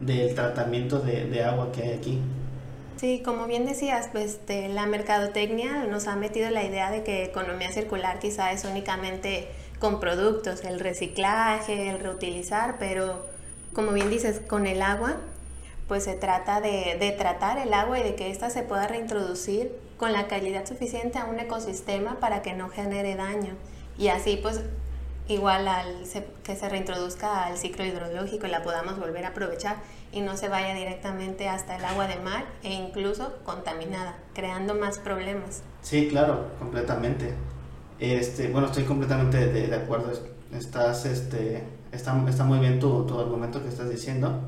del 0.05 0.35
tratamiento 0.35 0.99
de, 0.99 1.25
de, 1.25 1.43
agua 1.43 1.71
que 1.71 1.83
hay 1.83 1.91
aquí. 1.91 2.19
Sí, 2.97 3.21
como 3.23 3.47
bien 3.47 3.65
decías, 3.65 4.09
pues 4.11 4.31
este, 4.31 4.69
la 4.69 4.85
mercadotecnia 4.85 5.85
nos 5.85 6.07
ha 6.07 6.15
metido 6.15 6.49
la 6.49 6.63
idea 6.63 6.91
de 6.91 7.03
que 7.03 7.25
economía 7.25 7.71
circular 7.71 8.19
quizá 8.19 8.51
es 8.51 8.63
únicamente 8.65 9.47
con 9.79 9.99
productos, 9.99 10.63
el 10.63 10.79
reciclaje, 10.79 11.89
el 11.89 11.99
reutilizar, 11.99 12.77
pero 12.79 13.25
como 13.73 13.91
bien 13.91 14.09
dices, 14.09 14.39
con 14.47 14.67
el 14.67 14.81
agua, 14.81 15.17
pues 15.87 16.05
se 16.05 16.13
trata 16.13 16.61
de, 16.61 16.95
de 16.99 17.11
tratar 17.11 17.57
el 17.57 17.73
agua 17.73 17.99
y 17.99 18.03
de 18.03 18.15
que 18.15 18.31
ésta 18.31 18.49
se 18.49 18.63
pueda 18.63 18.87
reintroducir 18.87 19.71
con 19.97 20.13
la 20.13 20.27
calidad 20.27 20.65
suficiente 20.65 21.17
a 21.17 21.25
un 21.25 21.39
ecosistema 21.39 22.19
para 22.19 22.41
que 22.41 22.53
no 22.53 22.69
genere 22.69 23.15
daño. 23.15 23.55
Y 23.97 24.07
así 24.07 24.39
pues 24.41 24.61
igual 25.27 25.67
al 25.67 26.03
que 26.43 26.55
se 26.55 26.69
reintroduzca 26.69 27.45
al 27.45 27.57
ciclo 27.57 27.85
hidrológico 27.85 28.47
y 28.47 28.49
la 28.49 28.63
podamos 28.63 28.99
volver 28.99 29.25
a 29.25 29.29
aprovechar 29.29 29.77
y 30.11 30.21
no 30.21 30.37
se 30.37 30.49
vaya 30.49 30.75
directamente 30.75 31.47
hasta 31.49 31.75
el 31.75 31.85
agua 31.85 32.07
de 32.07 32.17
mar 32.17 32.45
e 32.61 32.73
incluso 32.73 33.33
contaminada, 33.43 34.17
creando 34.33 34.75
más 34.75 34.99
problemas. 34.99 35.63
Sí, 35.81 36.07
claro, 36.09 36.47
completamente. 36.59 37.33
Este, 37.99 38.49
bueno, 38.49 38.67
estoy 38.67 38.83
completamente 38.83 39.47
de, 39.47 39.75
acuerdo. 39.75 40.11
Estás, 40.53 41.05
este, 41.05 41.63
está, 41.91 42.21
está 42.27 42.43
muy 42.43 42.59
bien 42.59 42.79
tu, 42.79 43.05
tu 43.05 43.19
argumento 43.19 43.61
que 43.61 43.69
estás 43.69 43.89
diciendo. 43.89 44.41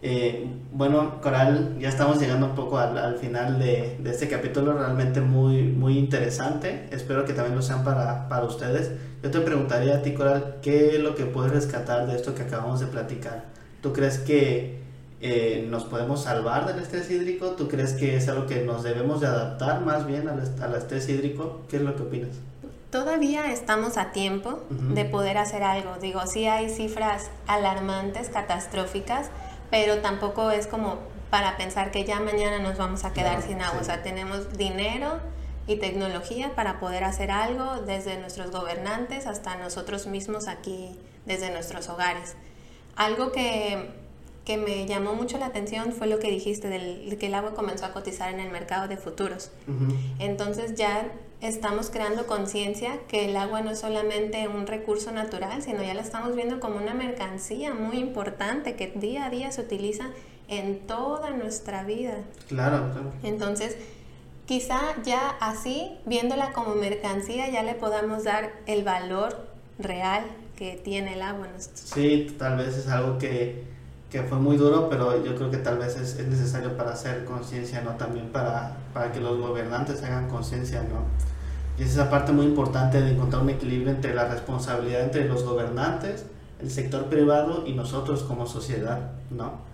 Eh, 0.00 0.48
bueno, 0.72 1.20
Coral, 1.20 1.76
ya 1.80 1.88
estamos 1.88 2.20
llegando 2.20 2.46
un 2.46 2.54
poco 2.54 2.78
al, 2.78 2.96
al 2.96 3.16
final 3.16 3.58
de, 3.58 3.98
de, 3.98 4.10
este 4.10 4.28
capítulo, 4.28 4.72
realmente 4.74 5.20
muy, 5.20 5.64
muy 5.64 5.98
interesante. 5.98 6.88
Espero 6.92 7.24
que 7.24 7.32
también 7.32 7.56
lo 7.56 7.62
sean 7.62 7.82
para, 7.82 8.28
para 8.28 8.44
ustedes. 8.44 8.92
Yo 9.22 9.30
te 9.30 9.40
preguntaría 9.40 9.96
a 9.96 10.02
ti, 10.02 10.14
Coral, 10.14 10.58
¿qué 10.62 10.96
es 10.96 11.00
lo 11.00 11.14
que 11.14 11.24
puedes 11.24 11.52
rescatar 11.52 12.06
de 12.06 12.14
esto 12.14 12.34
que 12.34 12.42
acabamos 12.42 12.78
de 12.78 12.86
platicar? 12.86 13.46
¿Tú 13.82 13.92
crees 13.92 14.18
que 14.18 14.78
eh, 15.20 15.66
nos 15.68 15.84
podemos 15.84 16.22
salvar 16.22 16.66
del 16.66 16.78
estrés 16.80 17.10
hídrico? 17.10 17.50
¿Tú 17.50 17.66
crees 17.68 17.94
que 17.94 18.16
es 18.16 18.28
algo 18.28 18.46
que 18.46 18.62
nos 18.62 18.84
debemos 18.84 19.20
de 19.20 19.26
adaptar 19.26 19.80
más 19.80 20.06
bien 20.06 20.28
al, 20.28 20.40
al 20.60 20.74
estrés 20.74 21.08
hídrico? 21.08 21.62
¿Qué 21.68 21.78
es 21.78 21.82
lo 21.82 21.96
que 21.96 22.02
opinas? 22.02 22.30
Todavía 22.90 23.52
estamos 23.52 23.98
a 23.98 24.12
tiempo 24.12 24.62
de 24.70 25.04
poder 25.04 25.36
hacer 25.36 25.62
algo. 25.62 25.96
Digo, 26.00 26.26
sí 26.26 26.46
hay 26.46 26.70
cifras 26.70 27.30
alarmantes, 27.46 28.30
catastróficas, 28.30 29.30
pero 29.70 29.98
tampoco 29.98 30.50
es 30.50 30.66
como 30.66 30.96
para 31.28 31.58
pensar 31.58 31.90
que 31.90 32.04
ya 32.04 32.20
mañana 32.20 32.60
nos 32.60 32.78
vamos 32.78 33.04
a 33.04 33.12
quedar 33.12 33.42
sin 33.42 33.60
agua. 33.60 33.80
O 33.82 33.84
sea, 33.84 34.02
tenemos 34.02 34.56
dinero 34.56 35.20
y 35.68 35.76
tecnología 35.76 36.54
para 36.54 36.80
poder 36.80 37.04
hacer 37.04 37.30
algo 37.30 37.82
desde 37.82 38.18
nuestros 38.18 38.50
gobernantes 38.50 39.26
hasta 39.26 39.56
nosotros 39.56 40.06
mismos 40.06 40.48
aquí, 40.48 40.96
desde 41.26 41.50
nuestros 41.50 41.88
hogares. 41.90 42.34
Algo 42.96 43.30
que, 43.30 43.90
que 44.46 44.56
me 44.56 44.86
llamó 44.86 45.14
mucho 45.14 45.38
la 45.38 45.46
atención 45.46 45.92
fue 45.92 46.06
lo 46.06 46.18
que 46.18 46.30
dijiste, 46.30 46.68
del, 46.68 47.10
de 47.10 47.18
que 47.18 47.26
el 47.26 47.34
agua 47.34 47.54
comenzó 47.54 47.84
a 47.84 47.92
cotizar 47.92 48.32
en 48.32 48.40
el 48.40 48.50
mercado 48.50 48.88
de 48.88 48.96
futuros. 48.96 49.50
Entonces 50.18 50.74
ya 50.74 51.12
estamos 51.42 51.90
creando 51.90 52.26
conciencia 52.26 52.98
que 53.06 53.26
el 53.26 53.36
agua 53.36 53.60
no 53.60 53.70
es 53.70 53.80
solamente 53.80 54.48
un 54.48 54.66
recurso 54.66 55.12
natural, 55.12 55.62
sino 55.62 55.82
ya 55.82 55.92
la 55.92 56.00
estamos 56.00 56.34
viendo 56.34 56.60
como 56.60 56.78
una 56.78 56.94
mercancía 56.94 57.74
muy 57.74 57.98
importante 57.98 58.74
que 58.74 58.86
día 58.88 59.26
a 59.26 59.30
día 59.30 59.52
se 59.52 59.60
utiliza 59.60 60.06
en 60.48 60.80
toda 60.86 61.30
nuestra 61.30 61.84
vida. 61.84 62.22
Claro, 62.48 62.90
claro. 62.90 63.12
Entonces, 63.22 63.76
quizá 64.48 64.80
ya 65.04 65.36
así, 65.40 65.92
viéndola 66.06 66.54
como 66.54 66.74
mercancía, 66.74 67.50
ya 67.50 67.62
le 67.62 67.74
podamos 67.74 68.24
dar 68.24 68.50
el 68.64 68.82
valor 68.82 69.46
real 69.78 70.24
que 70.56 70.80
tiene 70.82 71.14
el 71.14 71.22
agua. 71.22 71.48
Sí, 71.58 72.34
tal 72.38 72.56
vez 72.56 72.74
es 72.74 72.88
algo 72.88 73.18
que, 73.18 73.64
que, 74.10 74.22
fue 74.22 74.38
muy 74.38 74.56
duro, 74.56 74.88
pero 74.88 75.22
yo 75.22 75.36
creo 75.36 75.50
que 75.50 75.58
tal 75.58 75.76
vez 75.76 75.96
es, 75.96 76.18
es 76.18 76.26
necesario 76.26 76.78
para 76.78 76.92
hacer 76.92 77.26
conciencia, 77.26 77.82
¿no? 77.82 77.92
También 77.92 78.30
para, 78.30 78.78
para 78.94 79.12
que 79.12 79.20
los 79.20 79.38
gobernantes 79.38 80.02
hagan 80.02 80.30
conciencia, 80.30 80.82
¿no? 80.82 81.04
Y 81.78 81.82
es 81.82 81.90
esa 81.90 82.08
parte 82.08 82.32
muy 82.32 82.46
importante 82.46 83.02
de 83.02 83.12
encontrar 83.12 83.42
un 83.42 83.50
equilibrio 83.50 83.90
entre 83.90 84.14
la 84.14 84.28
responsabilidad 84.28 85.02
entre 85.02 85.28
los 85.28 85.44
gobernantes, 85.44 86.24
el 86.60 86.70
sector 86.70 87.04
privado 87.04 87.66
y 87.66 87.74
nosotros 87.74 88.22
como 88.22 88.46
sociedad, 88.46 89.12
¿no? 89.30 89.67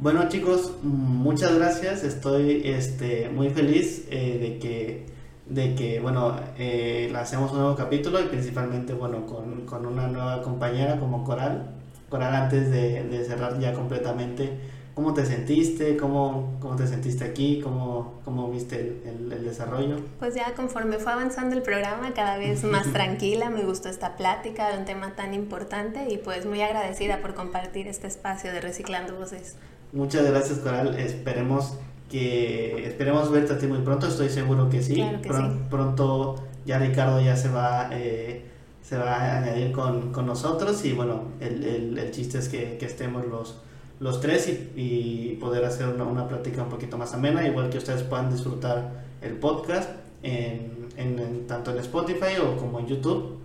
Bueno 0.00 0.28
chicos, 0.28 0.72
muchas 0.82 1.54
gracias. 1.54 2.02
Estoy 2.02 2.62
este, 2.64 3.28
muy 3.28 3.50
feliz 3.50 4.06
eh, 4.10 4.38
de 4.40 4.58
que, 4.58 5.06
de 5.48 5.74
que 5.74 6.00
bueno, 6.00 6.36
eh, 6.58 7.12
hacemos 7.16 7.52
un 7.52 7.58
nuevo 7.58 7.76
capítulo 7.76 8.20
y 8.20 8.24
principalmente 8.24 8.92
bueno, 8.92 9.24
con, 9.24 9.66
con 9.66 9.86
una 9.86 10.08
nueva 10.08 10.42
compañera 10.42 10.98
como 10.98 11.24
Coral. 11.24 11.70
Coral, 12.08 12.34
antes 12.34 12.70
de, 12.70 13.04
de 13.04 13.24
cerrar 13.24 13.58
ya 13.60 13.72
completamente, 13.72 14.58
¿Cómo 14.94 15.12
te 15.12 15.26
sentiste? 15.26 15.96
¿Cómo, 15.96 16.56
cómo 16.60 16.76
te 16.76 16.86
sentiste 16.86 17.24
aquí? 17.24 17.60
¿Cómo, 17.60 18.20
cómo 18.24 18.48
viste 18.48 19.02
el, 19.04 19.32
el, 19.32 19.44
desarrollo? 19.44 19.96
Pues 20.20 20.36
ya 20.36 20.54
conforme 20.54 21.00
fue 21.00 21.12
avanzando 21.12 21.56
el 21.56 21.62
programa, 21.62 22.14
cada 22.14 22.38
vez 22.38 22.62
más 22.62 22.86
tranquila, 22.92 23.50
me 23.50 23.64
gustó 23.64 23.88
esta 23.88 24.16
plática 24.16 24.70
de 24.70 24.78
un 24.78 24.84
tema 24.84 25.16
tan 25.16 25.34
importante 25.34 26.06
y 26.08 26.18
pues 26.18 26.46
muy 26.46 26.62
agradecida 26.62 27.20
por 27.20 27.34
compartir 27.34 27.88
este 27.88 28.06
espacio 28.06 28.52
de 28.52 28.60
Reciclando 28.60 29.16
Voces. 29.16 29.56
Muchas 29.94 30.26
gracias, 30.28 30.58
Coral. 30.58 30.98
Esperemos 30.98 31.78
que 32.10 32.86
esperemos 32.86 33.30
verte 33.30 33.54
a 33.54 33.58
ti 33.58 33.66
muy 33.66 33.78
pronto. 33.78 34.06
Estoy 34.06 34.28
seguro 34.28 34.68
que 34.68 34.82
sí. 34.82 34.94
Claro 34.94 35.22
que 35.22 35.32
sí. 35.32 35.60
Pronto 35.70 36.36
ya 36.66 36.78
Ricardo 36.78 37.20
ya 37.20 37.36
se 37.36 37.48
va 37.48 37.88
eh, 37.92 38.44
se 38.82 38.98
va 38.98 39.14
a 39.14 39.38
añadir 39.38 39.72
con, 39.72 40.12
con, 40.12 40.26
nosotros 40.26 40.84
y 40.84 40.92
bueno, 40.92 41.22
el, 41.40 41.64
el, 41.64 41.98
el 41.98 42.10
chiste 42.10 42.38
es 42.38 42.50
que, 42.50 42.76
que 42.76 42.84
estemos 42.84 43.26
los 43.26 43.56
los 44.00 44.20
tres 44.20 44.52
y, 44.76 45.38
poder 45.40 45.64
hacer 45.64 45.88
una, 45.88 46.04
una, 46.04 46.28
plática 46.28 46.62
un 46.62 46.68
poquito 46.68 46.98
más 46.98 47.14
amena, 47.14 47.46
igual 47.46 47.70
que 47.70 47.78
ustedes 47.78 48.02
puedan 48.02 48.30
disfrutar 48.30 49.04
el 49.22 49.34
podcast 49.34 49.90
en, 50.22 50.88
en, 50.96 51.46
tanto 51.46 51.70
en 51.70 51.78
Spotify 51.78 52.38
o 52.42 52.56
como 52.56 52.80
en 52.80 52.86
YouTube. 52.86 53.38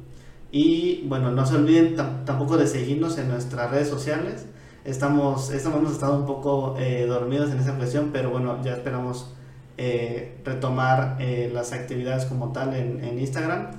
Y 0.51 1.03
bueno, 1.07 1.31
no 1.31 1.45
se 1.45 1.55
olviden 1.55 1.95
tampoco 2.25 2.57
de 2.57 2.67
seguirnos 2.67 3.17
en 3.17 3.29
nuestras 3.29 3.69
redes 3.69 3.87
sociales. 3.87 4.45
Estamos, 4.85 5.51
estamos 5.51 5.79
hemos 5.79 5.91
estado 5.91 6.17
un 6.17 6.25
poco 6.25 6.77
eh, 6.79 7.05
dormidos 7.05 7.51
en 7.51 7.59
esa 7.59 7.75
cuestión, 7.75 8.11
pero 8.13 8.29
bueno, 8.29 8.63
ya 8.63 8.73
esperamos 8.73 9.33
eh, 9.77 10.37
retomar 10.45 11.17
eh, 11.19 11.51
las 11.53 11.73
actividades 11.73 12.25
como 12.25 12.53
tal 12.53 12.73
en, 12.73 13.03
en 13.03 13.19
Instagram. 13.19 13.71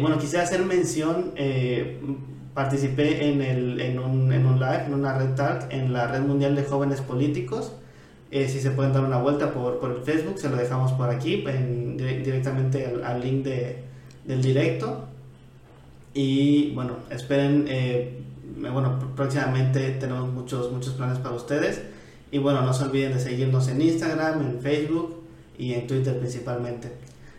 bueno, 0.00 0.18
quisiera 0.18 0.44
hacer 0.44 0.64
mención 0.64 1.32
participé 2.54 3.28
en, 3.28 3.42
el, 3.42 3.80
en, 3.80 3.98
un, 3.98 4.32
en 4.32 4.46
un 4.46 4.60
live, 4.60 4.84
en 4.86 4.94
una 4.94 5.18
red 5.18 5.34
talk, 5.34 5.66
en 5.70 5.92
la 5.92 6.06
Red 6.06 6.22
Mundial 6.22 6.54
de 6.54 6.62
Jóvenes 6.62 7.00
Políticos. 7.00 7.72
Si 8.30 8.60
se 8.60 8.70
pueden 8.70 8.92
dar 8.92 9.04
una 9.04 9.18
vuelta 9.18 9.52
por, 9.52 9.78
por 9.78 9.90
el 9.90 10.02
Facebook, 10.02 10.38
se 10.38 10.48
lo 10.48 10.56
dejamos 10.56 10.92
por 10.92 11.10
aquí, 11.10 11.44
en, 11.46 11.96
directamente 11.96 12.94
al, 13.04 13.20
link 13.20 13.44
de, 13.44 13.82
del 14.24 14.40
directo. 14.40 15.04
Y 16.14 16.70
bueno, 16.74 16.96
esperen, 17.10 17.66
bueno, 18.72 18.98
próximamente 19.14 19.90
tenemos 19.92 20.28
muchos, 20.32 20.72
muchos 20.72 20.94
planes 20.94 21.18
para 21.18 21.34
ustedes. 21.34 21.82
Y 22.30 22.38
bueno, 22.38 22.62
no 22.62 22.72
se 22.72 22.84
olviden 22.84 23.14
de 23.14 23.20
seguirnos 23.20 23.68
en 23.68 23.80
Instagram, 23.80 24.40
en 24.42 24.60
Facebook 24.60 25.22
y 25.58 25.74
en 25.74 25.86
Twitter 25.86 26.18
principalmente. 26.18 26.92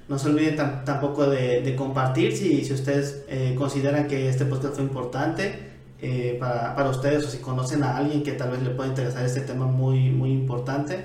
No 0.07 0.17
se 0.17 0.29
olviden 0.29 0.55
tampoco 0.85 1.29
de, 1.29 1.75
compartir 1.75 2.35
si, 2.35 2.63
si 2.63 2.73
ustedes 2.73 3.25
eh, 3.27 3.55
consideran 3.57 4.07
que 4.07 4.29
este 4.29 4.45
podcast 4.45 4.75
fue 4.75 4.83
importante 4.83 5.59
eh, 6.01 6.37
para, 6.39 6.75
para, 6.75 6.89
ustedes 6.89 7.25
o 7.25 7.29
si 7.29 7.39
conocen 7.39 7.83
a 7.83 7.97
alguien 7.97 8.23
que 8.23 8.31
tal 8.33 8.51
vez 8.51 8.61
le 8.61 8.69
pueda 8.69 8.87
interesar 8.89 9.25
este 9.25 9.41
tema 9.41 9.65
muy, 9.65 10.09
muy 10.09 10.31
importante. 10.31 11.03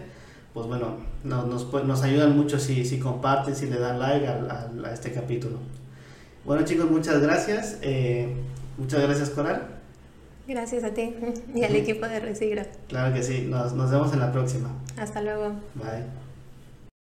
Pues 0.54 0.66
bueno, 0.66 0.98
nos, 1.24 1.72
nos, 1.72 2.02
ayudan 2.02 2.36
mucho 2.36 2.58
si, 2.58 2.84
si, 2.84 2.98
comparten, 2.98 3.56
si 3.56 3.66
le 3.66 3.78
dan 3.78 3.98
like 3.98 4.26
a, 4.26 4.68
a, 4.84 4.92
este 4.92 5.12
capítulo. 5.12 5.58
Bueno 6.44 6.64
chicos, 6.64 6.90
muchas 6.90 7.20
gracias. 7.22 7.78
Eh, 7.82 8.34
muchas 8.76 9.00
gracias 9.00 9.30
Coral. 9.30 9.71
Gracias 10.52 10.84
a 10.84 10.90
ti 10.90 11.14
y 11.54 11.64
al 11.64 11.74
equipo 11.74 12.06
de 12.06 12.20
Reciclo. 12.20 12.62
Claro 12.88 13.14
que 13.14 13.22
sí, 13.22 13.46
nos, 13.48 13.72
nos 13.72 13.90
vemos 13.90 14.12
en 14.12 14.20
la 14.20 14.30
próxima. 14.30 14.68
Hasta 14.98 15.22
luego. 15.22 15.54
Bye. 15.74 16.21